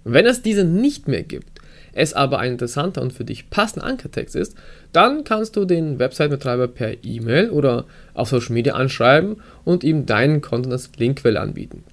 Wenn 0.03 0.27
es 0.27 0.43
diese 0.43 0.65
nicht 0.65 1.07
mehr 1.07 1.23
gibt, 1.23 1.54
es 1.93 2.13
aber 2.13 2.39
ein 2.39 2.53
interessanter 2.53 3.01
und 3.01 3.13
für 3.13 3.25
dich 3.25 3.49
passender 3.49 3.87
Ankertext 3.87 4.35
ist, 4.35 4.55
dann 4.91 5.23
kannst 5.23 5.55
du 5.55 5.65
den 5.65 5.99
Website-Betreiber 5.99 6.67
per 6.67 7.03
E-Mail 7.03 7.49
oder 7.49 7.85
auf 8.13 8.29
Social 8.29 8.53
Media 8.53 8.73
anschreiben 8.73 9.37
und 9.63 9.83
ihm 9.83 10.05
deinen 10.05 10.41
Content 10.41 10.73
als 10.73 10.89
Linkquelle 10.97 11.39
anbieten. 11.39 11.83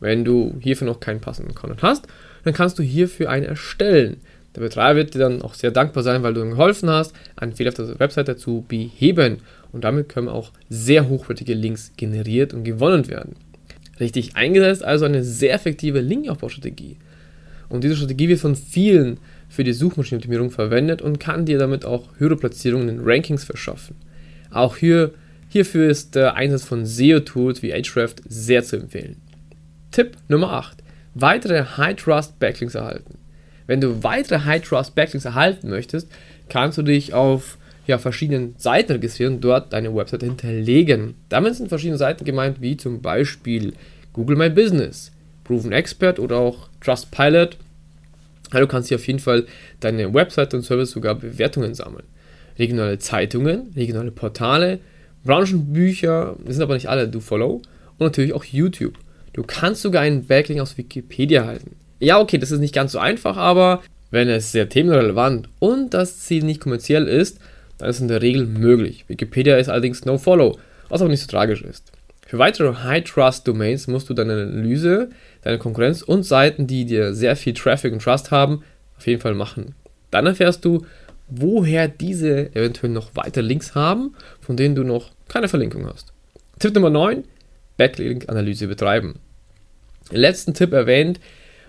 Wenn 0.00 0.24
du 0.24 0.54
hierfür 0.60 0.86
noch 0.86 1.00
keinen 1.00 1.20
passenden 1.20 1.54
Content 1.54 1.82
hast, 1.82 2.08
dann 2.44 2.54
kannst 2.54 2.78
du 2.78 2.82
hierfür 2.82 3.30
einen 3.30 3.46
erstellen. 3.46 4.16
Der 4.54 4.60
Betreiber 4.60 4.96
wird 4.96 5.14
dir 5.14 5.20
dann 5.20 5.42
auch 5.42 5.54
sehr 5.54 5.70
dankbar 5.70 6.02
sein, 6.02 6.22
weil 6.22 6.34
du 6.34 6.42
ihm 6.42 6.50
geholfen 6.50 6.90
hast, 6.90 7.14
einen 7.36 7.52
Fehler 7.52 7.70
auf 7.70 7.76
der 7.76 8.00
Webseite 8.00 8.36
zu 8.36 8.64
beheben. 8.66 9.38
Und 9.72 9.84
damit 9.84 10.08
können 10.08 10.28
auch 10.28 10.52
sehr 10.68 11.08
hochwertige 11.08 11.54
Links 11.54 11.92
generiert 11.96 12.52
und 12.52 12.64
gewonnen 12.64 13.08
werden. 13.08 13.36
Richtig 14.00 14.36
eingesetzt 14.36 14.84
also 14.84 15.04
eine 15.04 15.22
sehr 15.22 15.54
effektive 15.54 16.00
Linkaufbaustrategie. 16.00 16.96
Und 17.68 17.84
diese 17.84 17.96
Strategie 17.96 18.28
wird 18.28 18.40
von 18.40 18.56
vielen 18.56 19.18
für 19.52 19.64
die 19.64 19.74
Suchmaschinenoptimierung 19.74 20.50
verwendet 20.50 21.02
und 21.02 21.20
kann 21.20 21.44
dir 21.44 21.58
damit 21.58 21.84
auch 21.84 22.08
höhere 22.16 22.36
Platzierungen 22.36 22.88
in 22.88 23.00
Rankings 23.04 23.44
verschaffen. 23.44 23.96
Auch 24.50 24.78
hier, 24.78 25.12
hierfür 25.50 25.90
ist 25.90 26.14
der 26.14 26.36
Einsatz 26.36 26.64
von 26.64 26.86
SEO-Tools 26.86 27.62
wie 27.62 27.74
Ahrefs 27.74 28.14
sehr 28.26 28.64
zu 28.64 28.76
empfehlen. 28.76 29.20
Tipp 29.90 30.16
Nummer 30.28 30.52
8. 30.52 30.78
Weitere 31.12 31.64
High-Trust 31.76 32.38
Backlinks 32.38 32.74
erhalten. 32.74 33.18
Wenn 33.66 33.82
du 33.82 34.02
weitere 34.02 34.40
High-Trust 34.40 34.94
Backlinks 34.94 35.26
erhalten 35.26 35.68
möchtest, 35.68 36.08
kannst 36.48 36.78
du 36.78 36.82
dich 36.82 37.12
auf 37.12 37.58
ja, 37.86 37.98
verschiedenen 37.98 38.54
Seiten 38.56 38.92
registrieren 38.92 39.34
und 39.34 39.40
dort 39.42 39.74
deine 39.74 39.94
Website 39.94 40.22
hinterlegen. 40.22 41.14
Damit 41.28 41.56
sind 41.56 41.68
verschiedene 41.68 41.98
Seiten 41.98 42.24
gemeint, 42.24 42.62
wie 42.62 42.78
zum 42.78 43.02
Beispiel 43.02 43.74
Google 44.14 44.36
My 44.36 44.48
Business, 44.48 45.12
Proven 45.44 45.72
Expert 45.72 46.18
oder 46.18 46.38
auch 46.38 46.70
Trustpilot 46.80 47.58
Du 48.60 48.66
kannst 48.66 48.88
hier 48.88 48.96
auf 48.96 49.06
jeden 49.06 49.18
Fall 49.18 49.46
deine 49.80 50.12
Website 50.12 50.54
und 50.54 50.62
Service 50.62 50.90
sogar 50.90 51.14
Bewertungen 51.14 51.74
sammeln. 51.74 52.04
Regionale 52.58 52.98
Zeitungen, 52.98 53.72
regionale 53.74 54.10
Portale, 54.10 54.80
Branchenbücher, 55.24 56.36
das 56.44 56.54
sind 56.54 56.62
aber 56.62 56.74
nicht 56.74 56.88
alle, 56.88 57.08
du 57.08 57.20
follow. 57.20 57.62
Und 57.98 58.00
natürlich 58.00 58.32
auch 58.32 58.44
YouTube. 58.44 58.94
Du 59.32 59.42
kannst 59.42 59.82
sogar 59.82 60.02
einen 60.02 60.26
Backlink 60.26 60.60
aus 60.60 60.76
Wikipedia 60.76 61.46
halten. 61.46 61.76
Ja, 62.00 62.20
okay, 62.20 62.38
das 62.38 62.50
ist 62.50 62.60
nicht 62.60 62.74
ganz 62.74 62.92
so 62.92 62.98
einfach, 62.98 63.36
aber 63.36 63.82
wenn 64.10 64.28
es 64.28 64.52
sehr 64.52 64.68
themenrelevant 64.68 65.48
und 65.58 65.94
das 65.94 66.18
Ziel 66.20 66.44
nicht 66.44 66.60
kommerziell 66.60 67.06
ist, 67.06 67.38
dann 67.78 67.88
ist 67.88 67.96
es 67.96 68.02
in 68.02 68.08
der 68.08 68.22
Regel 68.22 68.44
möglich. 68.44 69.04
Wikipedia 69.08 69.56
ist 69.56 69.68
allerdings 69.68 70.04
no 70.04 70.18
follow, 70.18 70.58
was 70.88 71.00
auch 71.00 71.08
nicht 71.08 71.22
so 71.22 71.28
tragisch 71.28 71.62
ist. 71.62 71.92
Für 72.26 72.38
weitere 72.38 72.74
High-Trust-Domains 72.74 73.88
musst 73.88 74.10
du 74.10 74.14
deine 74.14 74.32
Analyse, 74.32 75.10
deine 75.42 75.58
Konkurrenz 75.58 76.02
und 76.02 76.24
Seiten, 76.24 76.66
die 76.66 76.84
dir 76.84 77.14
sehr 77.14 77.36
viel 77.36 77.54
Traffic 77.54 77.92
und 77.92 78.02
Trust 78.02 78.30
haben, 78.30 78.62
auf 78.96 79.06
jeden 79.06 79.20
Fall 79.20 79.34
machen. 79.34 79.74
Dann 80.10 80.26
erfährst 80.26 80.64
du, 80.64 80.84
woher 81.28 81.88
diese 81.88 82.54
eventuell 82.54 82.92
noch 82.92 83.10
weitere 83.14 83.44
Links 83.44 83.74
haben, 83.74 84.14
von 84.40 84.56
denen 84.56 84.74
du 84.74 84.84
noch 84.84 85.10
keine 85.28 85.48
Verlinkung 85.48 85.86
hast. 85.86 86.12
Tipp 86.58 86.74
Nummer 86.74 86.90
9, 86.90 87.24
Backlink-Analyse 87.76 88.68
betreiben. 88.68 89.14
letzten 90.10 90.54
Tipp 90.54 90.72
erwähnt, 90.72 91.20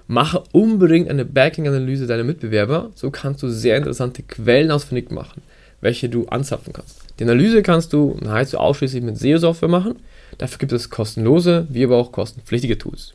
mache 0.05 0.43
unbedingt 0.51 1.09
eine 1.09 1.23
Backlink-Analyse 1.23 2.07
deiner 2.07 2.25
Mitbewerber, 2.25 2.91
so 2.93 3.09
kannst 3.09 3.41
du 3.41 3.47
sehr 3.47 3.77
interessante 3.77 4.21
Quellen 4.21 4.69
ausfindig 4.69 5.11
machen, 5.11 5.41
welche 5.79 6.09
du 6.09 6.27
anzapfen 6.27 6.73
kannst. 6.73 6.99
Die 7.19 7.23
Analyse 7.23 7.63
kannst 7.63 7.93
du 7.93 8.17
nahezu 8.21 8.57
ausschließlich 8.57 9.01
mit 9.01 9.17
SEO-Software 9.17 9.69
machen, 9.69 9.95
Dafür 10.37 10.57
gibt 10.57 10.71
es 10.71 10.89
kostenlose, 10.89 11.67
wie 11.69 11.83
aber 11.83 11.97
auch 11.97 12.11
kostenpflichtige 12.11 12.77
Tools. 12.77 13.13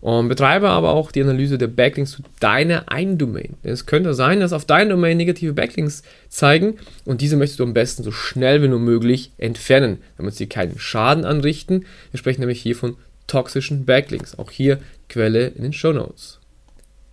Und 0.00 0.28
betreibe 0.28 0.68
aber 0.68 0.90
auch 0.90 1.10
die 1.10 1.22
Analyse 1.22 1.58
der 1.58 1.66
Backlinks 1.66 2.12
zu 2.12 2.22
deiner 2.38 2.90
einen 2.90 3.18
Domain. 3.18 3.56
Denn 3.64 3.72
es 3.72 3.86
könnte 3.86 4.14
sein, 4.14 4.40
dass 4.40 4.52
auf 4.52 4.64
deiner 4.64 4.90
Domain 4.90 5.16
negative 5.16 5.52
Backlinks 5.52 6.02
zeigen 6.28 6.78
und 7.04 7.20
diese 7.20 7.36
möchtest 7.36 7.58
du 7.58 7.64
am 7.64 7.74
besten 7.74 8.04
so 8.04 8.12
schnell 8.12 8.62
wie 8.62 8.68
nur 8.68 8.78
möglich 8.78 9.32
entfernen, 9.38 9.98
damit 10.16 10.34
sie 10.34 10.46
keinen 10.46 10.78
Schaden 10.78 11.24
anrichten. 11.24 11.84
Wir 12.12 12.18
sprechen 12.18 12.40
nämlich 12.40 12.62
hier 12.62 12.76
von 12.76 12.96
toxischen 13.26 13.84
Backlinks. 13.84 14.38
Auch 14.38 14.50
hier 14.50 14.78
Quelle 15.08 15.48
in 15.48 15.62
den 15.62 15.72
Show 15.72 15.92
Notes. 15.92 16.38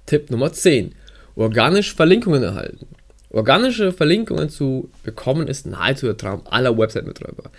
Tipp 0.05 0.29
Nummer 0.29 0.53
10. 0.53 0.93
Organisch 1.35 1.93
Verlinkungen 1.93 2.43
erhalten. 2.43 2.87
Organische 3.29 3.91
Verlinkungen 3.91 4.49
zu 4.49 4.89
bekommen 5.03 5.47
ist 5.47 5.65
nahezu 5.65 6.05
der 6.05 6.17
Traum 6.17 6.43
aller 6.45 6.77
Website-Betreiber. 6.77 7.51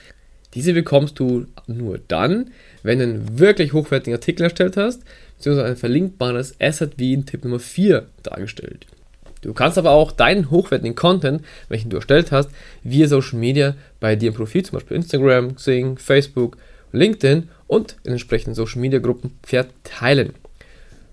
Diese 0.56 0.72
bekommst 0.72 1.18
du 1.18 1.46
nur 1.66 2.00
dann, 2.08 2.50
wenn 2.82 2.98
du 2.98 3.04
einen 3.04 3.38
wirklich 3.38 3.74
hochwertigen 3.74 4.14
Artikel 4.14 4.44
erstellt 4.44 4.78
hast, 4.78 5.02
beziehungsweise 5.36 5.68
ein 5.68 5.76
verlinkbares 5.76 6.54
Asset 6.58 6.94
wie 6.96 7.12
in 7.12 7.26
Tipp 7.26 7.44
Nummer 7.44 7.60
4 7.60 8.06
dargestellt. 8.22 8.86
Du 9.42 9.52
kannst 9.52 9.76
aber 9.76 9.90
auch 9.90 10.12
deinen 10.12 10.50
hochwertigen 10.50 10.96
Content, 10.96 11.44
welchen 11.68 11.90
du 11.90 11.96
erstellt 11.96 12.32
hast, 12.32 12.48
via 12.82 13.06
Social 13.06 13.38
Media 13.38 13.76
bei 14.00 14.16
dir 14.16 14.28
im 14.30 14.34
Profil, 14.34 14.64
zum 14.64 14.78
Beispiel 14.78 14.96
Instagram, 14.96 15.56
Xing, 15.56 15.98
Facebook, 15.98 16.56
LinkedIn 16.90 17.50
und 17.66 17.96
in 18.04 18.12
entsprechenden 18.12 18.54
Social 18.54 18.80
Media 18.80 18.98
Gruppen 18.98 19.32
verteilen. 19.42 20.32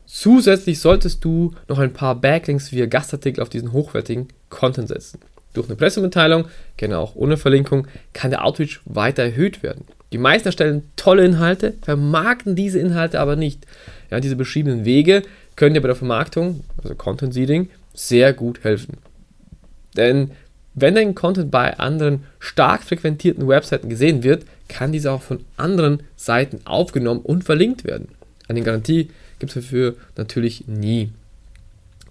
Zusätzlich 0.06 0.80
solltest 0.80 1.26
du 1.26 1.54
noch 1.68 1.80
ein 1.80 1.92
paar 1.92 2.16
Backlinks 2.16 2.72
via 2.72 2.86
Gastartikel 2.86 3.44
auf 3.44 3.50
diesen 3.50 3.74
hochwertigen 3.74 4.30
Content 4.50 4.88
setzen. 4.88 5.20
Durch 5.54 5.68
eine 5.68 5.76
Pressemitteilung, 5.76 6.46
gerne 6.78 6.98
auch 6.98 7.16
ohne 7.16 7.38
Verlinkung, 7.38 7.88
kann 8.14 8.32
der 8.32 8.44
Outreach 8.44 8.82
weiter 8.86 9.24
erhöht 9.24 9.64
werden. 9.64 9.86
Die 10.12 10.18
meisten 10.18 10.48
erstellen 10.48 10.84
tolle 10.96 11.26
Inhalte, 11.26 11.74
vermarkten 11.82 12.56
diese 12.56 12.80
Inhalte 12.80 13.20
aber 13.20 13.36
nicht. 13.36 13.66
Ja, 14.12 14.20
diese 14.20 14.36
beschriebenen 14.36 14.86
Wege 14.86 15.24
können 15.56 15.74
dir 15.74 15.82
bei 15.82 15.88
der 15.88 15.96
Vermarktung, 15.96 16.64
also 16.82 16.96
Content 16.96 17.34
Seeding, 17.34 17.70
sehr 17.94 18.34
gut 18.34 18.64
helfen. 18.64 18.98
Denn 19.96 20.32
wenn 20.76 20.96
dein 20.96 21.14
Content 21.14 21.52
bei 21.52 21.78
anderen 21.78 22.24
stark 22.40 22.84
frequentierten 22.84 23.48
Webseiten 23.48 23.90
gesehen 23.90 24.24
wird, 24.24 24.46
kann 24.68 24.92
dieser 24.92 25.14
auch 25.14 25.22
von 25.22 25.46
anderen 25.56 26.02
Seiten 26.16 26.62
aufgenommen 26.66 27.22
und 27.22 27.44
verlinkt 27.44 27.84
werden. 27.84 28.10
Eine 28.48 28.62
Garantie 28.62 29.10
gibt 29.40 29.56
es 29.56 29.64
dafür 29.64 29.96
natürlich 30.16 30.68
nie. 30.68 31.12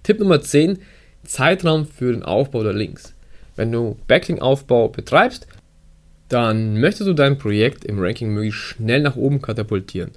Tipp 0.03 0.21
Nummer 0.21 0.41
10, 0.41 0.79
Zeitraum 1.25 1.87
für 1.87 2.13
den 2.13 2.23
Aufbau 2.23 2.63
der 2.63 2.73
Links. 2.73 3.12
Wenn 3.57 3.73
du 3.73 3.99
Backlink-Aufbau 4.07 4.89
betreibst, 4.89 5.47
dann 6.29 6.81
möchtest 6.81 7.09
du 7.09 7.13
dein 7.13 7.37
Projekt 7.37 7.85
im 7.85 7.99
Ranking 7.99 8.33
möglichst 8.33 8.61
schnell 8.61 9.03
nach 9.03 9.17
oben 9.17 9.43
katapultieren, 9.43 10.13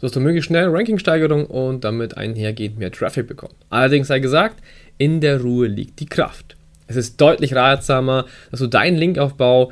sodass 0.00 0.12
du 0.12 0.20
möglichst 0.20 0.48
schnell 0.48 0.68
Rankingsteigerung 0.68 1.46
und 1.46 1.84
damit 1.84 2.16
einhergehend 2.16 2.78
mehr 2.78 2.90
Traffic 2.90 3.28
bekommst. 3.28 3.56
Allerdings 3.70 4.08
sei 4.08 4.18
gesagt, 4.18 4.60
in 4.98 5.20
der 5.20 5.40
Ruhe 5.40 5.68
liegt 5.68 6.00
die 6.00 6.06
Kraft. 6.06 6.56
Es 6.88 6.96
ist 6.96 7.20
deutlich 7.20 7.54
ratsamer, 7.54 8.26
dass 8.50 8.58
du 8.58 8.66
deinen 8.66 8.96
Linkaufbau 8.96 9.70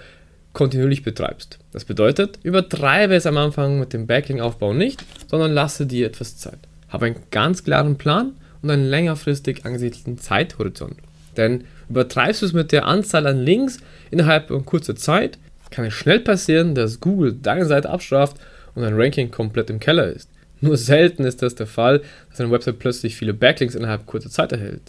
kontinuierlich 0.52 1.02
betreibst. 1.02 1.58
Das 1.72 1.84
bedeutet, 1.84 2.38
übertreibe 2.44 3.14
es 3.14 3.26
am 3.26 3.36
Anfang 3.36 3.80
mit 3.80 3.92
dem 3.92 4.06
Backlink-Aufbau 4.06 4.72
nicht, 4.72 5.04
sondern 5.28 5.52
lasse 5.52 5.86
dir 5.86 6.06
etwas 6.06 6.36
Zeit. 6.36 6.58
Habe 6.88 7.06
einen 7.06 7.16
ganz 7.32 7.64
klaren 7.64 7.98
Plan 7.98 8.34
und 8.62 8.70
einen 8.70 8.88
längerfristig 8.88 9.66
angesiedelten 9.66 10.18
Zeithorizont. 10.18 10.96
Denn 11.36 11.64
übertreibst 11.88 12.42
du 12.42 12.46
es 12.46 12.52
mit 12.52 12.72
der 12.72 12.86
Anzahl 12.86 13.26
an 13.26 13.44
Links 13.44 13.78
innerhalb 14.10 14.48
kurzer 14.66 14.96
Zeit, 14.96 15.38
kann 15.70 15.84
es 15.84 15.94
schnell 15.94 16.20
passieren, 16.20 16.74
dass 16.74 17.00
Google 17.00 17.34
deine 17.40 17.66
Seite 17.66 17.90
abstraft 17.90 18.36
und 18.74 18.82
dein 18.82 18.98
Ranking 18.98 19.30
komplett 19.30 19.70
im 19.70 19.80
Keller 19.80 20.06
ist. 20.06 20.30
Nur 20.60 20.76
selten 20.76 21.24
ist 21.24 21.42
das 21.42 21.54
der 21.54 21.66
Fall, 21.66 22.02
dass 22.30 22.40
eine 22.40 22.50
Website 22.50 22.78
plötzlich 22.78 23.16
viele 23.16 23.34
Backlinks 23.34 23.74
innerhalb 23.74 24.06
kurzer 24.06 24.30
Zeit 24.30 24.52
erhält. 24.52 24.82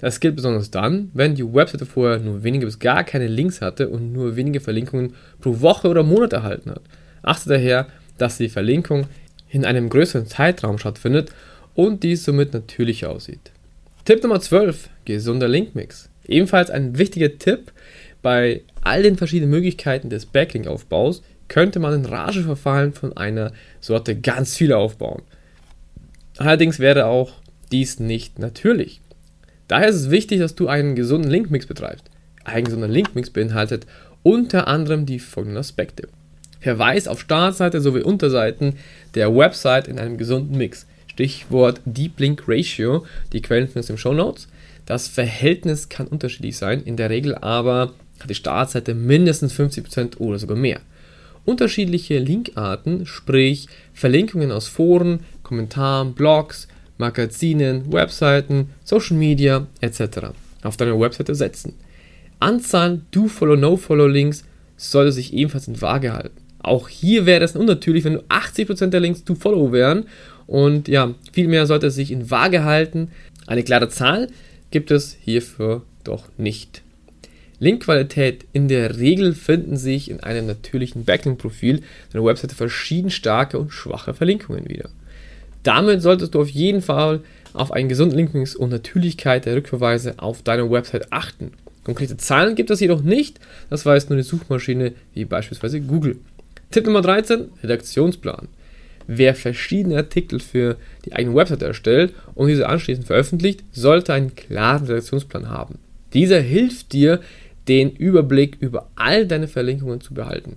Das 0.00 0.20
gilt 0.20 0.36
besonders 0.36 0.70
dann, 0.70 1.10
wenn 1.14 1.34
die 1.34 1.54
Webseite 1.54 1.86
vorher 1.86 2.18
nur 2.18 2.42
wenige 2.42 2.66
bis 2.66 2.78
gar 2.78 3.04
keine 3.04 3.28
Links 3.28 3.60
hatte 3.60 3.88
und 3.88 4.12
nur 4.12 4.36
wenige 4.36 4.60
Verlinkungen 4.60 5.14
pro 5.40 5.60
Woche 5.60 5.88
oder 5.88 6.02
Monat 6.02 6.32
erhalten 6.32 6.70
hat. 6.70 6.82
Achte 7.22 7.50
daher, 7.50 7.86
dass 8.18 8.36
die 8.36 8.48
Verlinkung 8.48 9.06
in 9.48 9.64
einem 9.64 9.88
größeren 9.88 10.26
Zeitraum 10.26 10.78
stattfindet 10.78 11.30
und 11.74 12.02
dies 12.02 12.24
somit 12.24 12.52
natürlich 12.52 13.06
aussieht. 13.06 13.52
Tipp 14.04 14.22
Nummer 14.22 14.40
12. 14.40 14.90
Gesunder 15.04 15.48
Linkmix. 15.48 16.10
Ebenfalls 16.26 16.70
ein 16.70 16.98
wichtiger 16.98 17.38
Tipp 17.38 17.72
bei 18.22 18.62
all 18.82 19.02
den 19.02 19.16
verschiedenen 19.16 19.50
Möglichkeiten 19.50 20.10
des 20.10 20.26
Backlink-Aufbaus 20.26 21.22
könnte 21.48 21.78
man 21.78 21.94
in 21.94 22.06
Rage 22.06 22.42
verfallen 22.42 22.92
von 22.92 23.16
einer 23.16 23.52
Sorte 23.80 24.16
ganz 24.16 24.56
viele 24.56 24.76
aufbauen. 24.76 25.22
Allerdings 26.38 26.78
wäre 26.78 27.06
auch 27.06 27.32
dies 27.70 28.00
nicht 28.00 28.38
natürlich. 28.38 29.00
Daher 29.68 29.88
ist 29.88 29.96
es 29.96 30.10
wichtig, 30.10 30.40
dass 30.40 30.54
du 30.54 30.68
einen 30.68 30.94
gesunden 30.94 31.30
Linkmix 31.30 31.66
betreibst. 31.66 32.10
Ein 32.44 32.64
gesunder 32.64 32.88
Linkmix 32.88 33.30
beinhaltet 33.30 33.86
unter 34.22 34.68
anderem 34.68 35.06
die 35.06 35.18
folgenden 35.18 35.58
Aspekte. 35.58 36.08
Verweis 36.60 37.08
auf 37.08 37.20
Startseite 37.20 37.80
sowie 37.80 38.02
Unterseiten 38.02 38.76
der 39.14 39.34
Website 39.34 39.86
in 39.86 39.98
einem 39.98 40.16
gesunden 40.16 40.56
Mix. 40.56 40.86
Stichwort 41.14 41.80
Deep 41.84 42.18
Link 42.18 42.42
Ratio, 42.48 43.06
die 43.32 43.40
Quellen 43.40 43.68
findest 43.68 43.88
du 43.88 43.92
im 43.92 43.98
Show 43.98 44.12
Notes. 44.12 44.48
Das 44.84 45.06
Verhältnis 45.06 45.88
kann 45.88 46.08
unterschiedlich 46.08 46.56
sein, 46.56 46.82
in 46.82 46.96
der 46.96 47.08
Regel 47.08 47.36
aber 47.36 47.92
hat 48.20 48.30
die 48.30 48.34
Startseite 48.34 48.94
mindestens 48.94 49.54
50% 49.54 50.18
oder 50.18 50.38
sogar 50.38 50.56
mehr. 50.56 50.80
Unterschiedliche 51.44 52.18
Linkarten, 52.18 53.06
sprich 53.06 53.68
Verlinkungen 53.92 54.50
aus 54.50 54.66
Foren, 54.66 55.20
Kommentaren, 55.44 56.14
Blogs, 56.14 56.66
Magazinen, 56.98 57.92
Webseiten, 57.92 58.70
Social 58.82 59.16
Media 59.16 59.66
etc. 59.80 60.32
auf 60.62 60.76
deiner 60.76 60.98
Webseite 60.98 61.34
setzen. 61.34 61.74
Anzahl 62.40 63.02
Do-Follow, 63.12 63.56
No-Follow-Links 63.56 64.44
sollte 64.76 65.12
sich 65.12 65.32
ebenfalls 65.32 65.68
in 65.68 65.80
Waage 65.80 66.12
halten. 66.12 66.44
Auch 66.58 66.88
hier 66.88 67.26
wäre 67.26 67.44
es 67.44 67.56
unnatürlich, 67.56 68.04
wenn 68.04 68.14
nur 68.14 68.24
80% 68.24 68.86
der 68.86 69.00
Links 69.00 69.22
Do-Follow 69.24 69.70
wären 69.70 70.06
und 70.46 70.88
ja, 70.88 71.14
vielmehr 71.32 71.66
sollte 71.66 71.88
es 71.88 71.94
sich 71.94 72.10
in 72.10 72.30
Waage 72.30 72.64
halten. 72.64 73.10
Eine 73.46 73.62
klare 73.62 73.88
Zahl 73.88 74.28
gibt 74.70 74.90
es 74.90 75.16
hierfür 75.20 75.82
doch 76.02 76.28
nicht. 76.36 76.82
Linkqualität. 77.60 78.44
In 78.52 78.68
der 78.68 78.98
Regel 78.98 79.34
finden 79.34 79.76
sich 79.76 80.10
in 80.10 80.20
einem 80.20 80.46
natürlichen 80.46 81.04
Backlink-Profil 81.04 81.82
deiner 82.12 82.24
Webseite 82.24 82.54
verschieden 82.54 83.10
starke 83.10 83.58
und 83.58 83.72
schwache 83.72 84.14
Verlinkungen 84.14 84.68
wieder. 84.68 84.90
Damit 85.62 86.02
solltest 86.02 86.34
du 86.34 86.42
auf 86.42 86.50
jeden 86.50 86.82
Fall 86.82 87.20
auf 87.54 87.72
einen 87.72 87.88
gesunden 87.88 88.18
Linkmix 88.18 88.54
und 88.54 88.70
Natürlichkeit 88.70 89.46
der 89.46 89.56
Rückverweise 89.56 90.14
auf 90.18 90.42
deiner 90.42 90.70
Website 90.70 91.12
achten. 91.12 91.52
Konkrete 91.84 92.16
Zahlen 92.16 92.54
gibt 92.54 92.70
es 92.70 92.80
jedoch 92.80 93.02
nicht, 93.02 93.38
das 93.70 93.86
weiß 93.86 94.08
nur 94.08 94.16
eine 94.16 94.24
Suchmaschine 94.24 94.92
wie 95.14 95.24
beispielsweise 95.24 95.80
Google. 95.80 96.16
Tipp 96.70 96.86
Nummer 96.86 97.02
13, 97.02 97.50
Redaktionsplan. 97.62 98.48
Wer 99.06 99.34
verschiedene 99.34 99.96
Artikel 99.96 100.40
für 100.40 100.76
die 101.04 101.12
eigene 101.12 101.34
Website 101.34 101.62
erstellt 101.62 102.14
und 102.34 102.48
diese 102.48 102.68
anschließend 102.68 103.06
veröffentlicht, 103.06 103.62
sollte 103.72 104.12
einen 104.12 104.34
klaren 104.34 104.86
Redaktionsplan 104.86 105.50
haben. 105.50 105.78
Dieser 106.12 106.40
hilft 106.40 106.92
dir, 106.92 107.20
den 107.68 107.90
Überblick 107.90 108.56
über 108.60 108.88
all 108.94 109.26
deine 109.26 109.48
Verlinkungen 109.48 110.00
zu 110.00 110.14
behalten. 110.14 110.56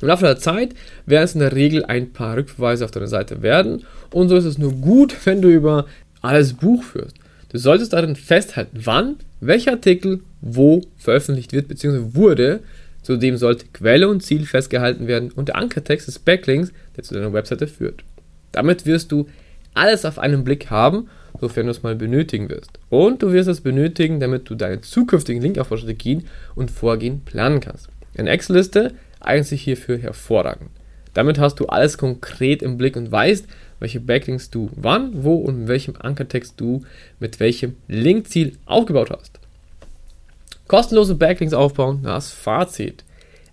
Im 0.00 0.08
Laufe 0.08 0.24
der 0.24 0.38
Zeit 0.38 0.74
werden 1.06 1.24
es 1.24 1.34
in 1.34 1.40
der 1.40 1.54
Regel 1.54 1.84
ein 1.84 2.12
paar 2.12 2.36
Rückverweise 2.36 2.84
auf 2.84 2.90
deiner 2.90 3.06
Seite 3.06 3.40
werden 3.40 3.84
und 4.10 4.28
so 4.28 4.36
ist 4.36 4.44
es 4.44 4.58
nur 4.58 4.72
gut, 4.72 5.14
wenn 5.24 5.40
du 5.40 5.48
über 5.48 5.86
alles 6.20 6.54
Buch 6.54 6.82
führst. 6.82 7.16
Du 7.50 7.58
solltest 7.58 7.92
darin 7.92 8.16
festhalten, 8.16 8.80
wann 8.84 9.16
welcher 9.40 9.72
Artikel 9.72 10.20
wo 10.40 10.82
veröffentlicht 10.98 11.52
wird 11.52 11.68
bzw. 11.68 12.14
wurde. 12.14 12.60
Zudem 13.02 13.36
sollte 13.36 13.66
Quelle 13.72 14.08
und 14.08 14.22
Ziel 14.22 14.46
festgehalten 14.46 15.06
werden 15.08 15.32
und 15.32 15.48
der 15.48 15.56
Ankertext 15.56 16.06
des 16.06 16.18
Backlinks, 16.18 16.72
der 16.96 17.04
zu 17.04 17.14
deiner 17.14 17.32
Webseite 17.32 17.66
führt. 17.66 18.04
Damit 18.52 18.86
wirst 18.86 19.10
du 19.12 19.26
alles 19.74 20.04
auf 20.04 20.18
einen 20.18 20.44
Blick 20.44 20.70
haben, 20.70 21.08
sofern 21.40 21.66
du 21.66 21.72
es 21.72 21.82
mal 21.82 21.96
benötigen 21.96 22.48
wirst. 22.48 22.78
Und 22.90 23.22
du 23.22 23.32
wirst 23.32 23.48
es 23.48 23.62
benötigen, 23.62 24.20
damit 24.20 24.48
du 24.48 24.54
deine 24.54 24.80
zukünftigen 24.80 25.42
Linkaufbaustrategien 25.42 26.26
und 26.54 26.70
Vorgehen 26.70 27.22
planen 27.24 27.60
kannst. 27.60 27.88
Eine 28.16 28.30
Excel-Liste 28.30 28.92
eignet 29.20 29.46
sich 29.46 29.62
hierfür 29.62 29.98
hervorragend. 29.98 30.70
Damit 31.14 31.38
hast 31.38 31.60
du 31.60 31.66
alles 31.66 31.98
konkret 31.98 32.62
im 32.62 32.78
Blick 32.78 32.96
und 32.96 33.10
weißt, 33.10 33.46
welche 33.80 34.00
Backlinks 34.00 34.50
du 34.50 34.70
wann, 34.76 35.24
wo 35.24 35.36
und 35.36 35.62
in 35.62 35.68
welchem 35.68 35.96
Ankertext 35.98 36.54
du 36.58 36.82
mit 37.18 37.40
welchem 37.40 37.74
Linkziel 37.88 38.58
aufgebaut 38.64 39.10
hast. 39.10 39.40
Kostenlose 40.72 41.16
Backlinks 41.16 41.52
aufbauen, 41.52 42.00
das 42.02 42.30
Fazit. 42.30 43.04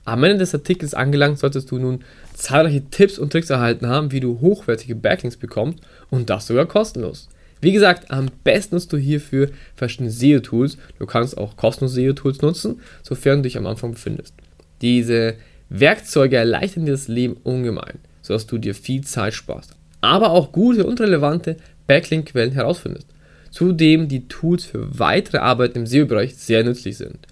Am 0.06 0.24
Ende 0.24 0.38
des 0.38 0.56
Artikels 0.56 0.94
angelangt 0.94 1.38
solltest 1.38 1.70
du 1.70 1.78
nun 1.78 2.06
zahlreiche 2.34 2.82
Tipps 2.92 3.20
und 3.20 3.30
Tricks 3.30 3.50
erhalten 3.50 3.88
haben, 3.88 4.14
wie 4.14 4.22
du 4.22 4.40
hochwertige 4.40 4.96
Backlinks 4.96 5.36
bekommst 5.36 5.80
und 6.10 6.30
das 6.30 6.48
sogar 6.48 6.66
kostenlos. 6.66 7.28
Wie 7.60 7.74
gesagt, 7.74 8.10
am 8.10 8.28
besten 8.46 8.76
nutzt 8.76 8.94
du 8.94 8.98
hierfür 8.98 9.50
verschiedene 9.76 10.12
SEO-Tools. 10.12 10.78
Du 10.98 11.06
kannst 11.06 11.38
auch 11.38 11.58
kostenlose 11.58 11.96
SEO-Tools 11.96 12.42
nutzen, 12.42 12.80
sofern 13.04 13.40
du 13.40 13.44
dich 13.44 13.58
am 13.58 13.68
Anfang 13.68 13.92
befindest. 13.92 14.34
Diese 14.82 15.36
Werkzeuge 15.68 16.38
erleichtern 16.38 16.86
dir 16.86 16.94
das 16.94 17.10
Leben 17.10 17.36
ungemein, 17.44 18.00
sodass 18.22 18.48
du 18.48 18.58
dir 18.58 18.74
viel 18.74 19.04
Zeit 19.04 19.34
sparst, 19.34 19.76
aber 20.00 20.30
auch 20.30 20.54
gute 20.54 20.86
und 20.86 21.02
relevante 21.02 21.58
Backlink-Quellen 21.86 22.54
herausfindest. 22.54 23.08
Zudem 23.52 24.08
die 24.08 24.28
Tools 24.28 24.66
für 24.66 25.00
weitere 25.00 25.38
Arbeit 25.38 25.76
im 25.76 25.86
SEO-Bereich 25.86 26.36
sehr 26.36 26.64
nützlich 26.64 26.98
sind. 26.98 27.28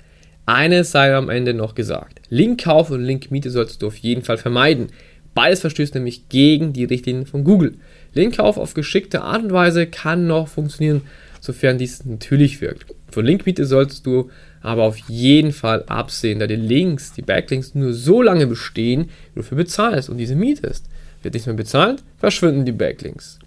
Eines 0.45 0.91
sei 0.91 1.13
am 1.13 1.29
Ende 1.29 1.53
noch 1.53 1.75
gesagt. 1.75 2.21
Linkkauf 2.29 2.89
und 2.89 3.03
Linkmiete 3.03 3.49
solltest 3.49 3.81
du 3.81 3.87
auf 3.87 3.97
jeden 3.97 4.23
Fall 4.23 4.37
vermeiden. 4.37 4.87
Beides 5.33 5.59
verstößt 5.59 5.93
nämlich 5.93 6.29
gegen 6.29 6.73
die 6.73 6.85
Richtlinien 6.85 7.25
von 7.25 7.43
Google. 7.43 7.75
Linkkauf 8.13 8.57
auf 8.57 8.73
geschickte 8.73 9.21
Art 9.21 9.43
und 9.43 9.51
Weise 9.51 9.85
kann 9.87 10.25
noch 10.25 10.47
funktionieren, 10.47 11.01
sofern 11.41 11.77
dies 11.77 12.05
natürlich 12.05 12.61
wirkt. 12.61 12.85
Von 13.11 13.25
Linkmiete 13.25 13.65
solltest 13.65 14.05
du 14.05 14.29
aber 14.61 14.83
auf 14.83 14.97
jeden 15.07 15.51
Fall 15.51 15.83
absehen, 15.83 16.39
da 16.39 16.47
die 16.47 16.55
Links, 16.55 17.13
die 17.13 17.21
Backlinks 17.21 17.75
nur 17.75 17.93
so 17.93 18.21
lange 18.21 18.47
bestehen, 18.47 19.03
wie 19.03 19.35
du 19.35 19.41
dafür 19.41 19.57
bezahlst 19.57 20.09
und 20.09 20.17
diese 20.17 20.35
mietest. 20.35 20.85
Wird 21.21 21.33
nichts 21.33 21.47
mehr 21.47 21.55
bezahlt, 21.55 22.03
verschwinden 22.17 22.65
die 22.65 22.71
Backlinks. 22.71 23.39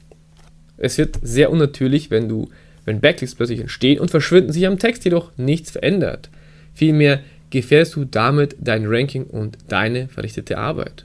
Es 0.81 0.99
wird 0.99 1.19
sehr 1.23 1.53
unnatürlich, 1.53 2.11
wenn 2.11 2.29
du, 2.29 2.49
wenn 2.85 3.01
Backlinks 3.01 3.37
plötzlich 3.37 3.61
entstehen 3.61 4.01
und 4.01 4.11
verschwinden, 4.11 4.53
sich 4.53 4.67
am 4.67 4.79
Text 4.79 5.05
jedoch 5.05 5.31
nichts 5.37 5.71
verändert. 5.71 6.31
Vielmehr 6.75 7.21
gefährdest 7.51 7.95
du 7.97 8.05
damit 8.05 8.57
dein 8.59 8.87
Ranking 8.87 9.25
und 9.25 9.59
deine 9.69 10.09
verrichtete 10.09 10.59
Arbeit. 10.59 11.05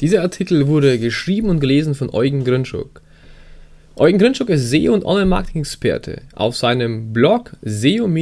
Dieser 0.00 0.22
Artikel 0.22 0.66
wurde 0.66 0.98
geschrieben 0.98 1.48
und 1.48 1.60
gelesen 1.60 1.94
von 1.94 2.10
Eugen 2.12 2.44
Grinschuk. 2.44 3.00
Eugen 3.96 4.18
Grinschuk 4.18 4.48
ist 4.50 4.70
SEO- 4.70 4.94
und 4.94 5.04
Online-Marketing-Experte. 5.04 6.22
Auf 6.34 6.56
seinem 6.56 7.12
Blog 7.12 7.52
seo-tech.de 7.62 8.14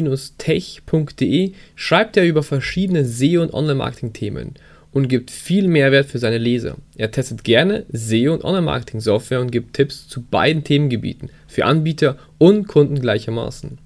schreibt 1.77 2.17
er 2.17 2.27
über 2.27 2.43
verschiedene 2.43 3.05
SEO- 3.05 3.43
und 3.43 3.55
Online-Marketing-Themen 3.55 4.55
und 4.93 5.09
gibt 5.09 5.31
viel 5.31 5.69
Mehrwert 5.69 6.07
für 6.07 6.19
seine 6.19 6.39
Leser. 6.39 6.77
Er 6.97 7.11
testet 7.11 7.45
gerne 7.45 7.85
SEO- 7.93 8.35
und 8.35 8.45
Online-Marketing-Software 8.45 9.41
und 9.41 9.53
gibt 9.53 9.75
Tipps 9.75 10.09
zu 10.09 10.23
beiden 10.23 10.65
Themengebieten 10.65 11.31
für 11.47 11.65
Anbieter 11.65 12.17
und 12.39 12.69
Kunden 12.69 13.01
gleichermaßen. 13.01 13.79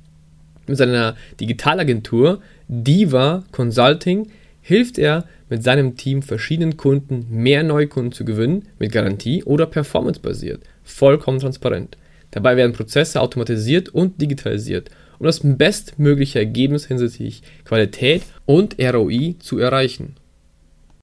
Mit 0.67 0.79
seiner 0.79 1.17
Digitalagentur 1.41 2.41
Diva 2.69 3.43
Consulting 3.51 4.29
hilft 4.61 4.97
er 4.99 5.25
mit 5.49 5.65
seinem 5.65 5.97
Team 5.97 6.23
verschiedenen 6.23 6.77
Kunden 6.77 7.27
mehr 7.31 7.63
Neukunden 7.63 8.13
zu 8.13 8.25
gewinnen 8.25 8.69
mit 8.79 8.93
Garantie 8.93 9.43
oder 9.45 9.67
performancebasiert 9.67 10.63
vollkommen 10.83 11.41
transparent. 11.41 11.97
Dabei 12.31 12.57
werden 12.57 12.73
Prozesse 12.73 13.21
automatisiert 13.21 13.91
und 13.91 14.21
digitalisiert, 14.21 14.91
um 15.19 15.27
das 15.27 15.41
bestmögliche 15.43 16.39
Ergebnis 16.39 16.87
hinsichtlich 16.87 17.43
Qualität 17.65 18.23
und 18.47 18.77
ROI 18.81 19.37
zu 19.39 19.59
erreichen. 19.59 20.17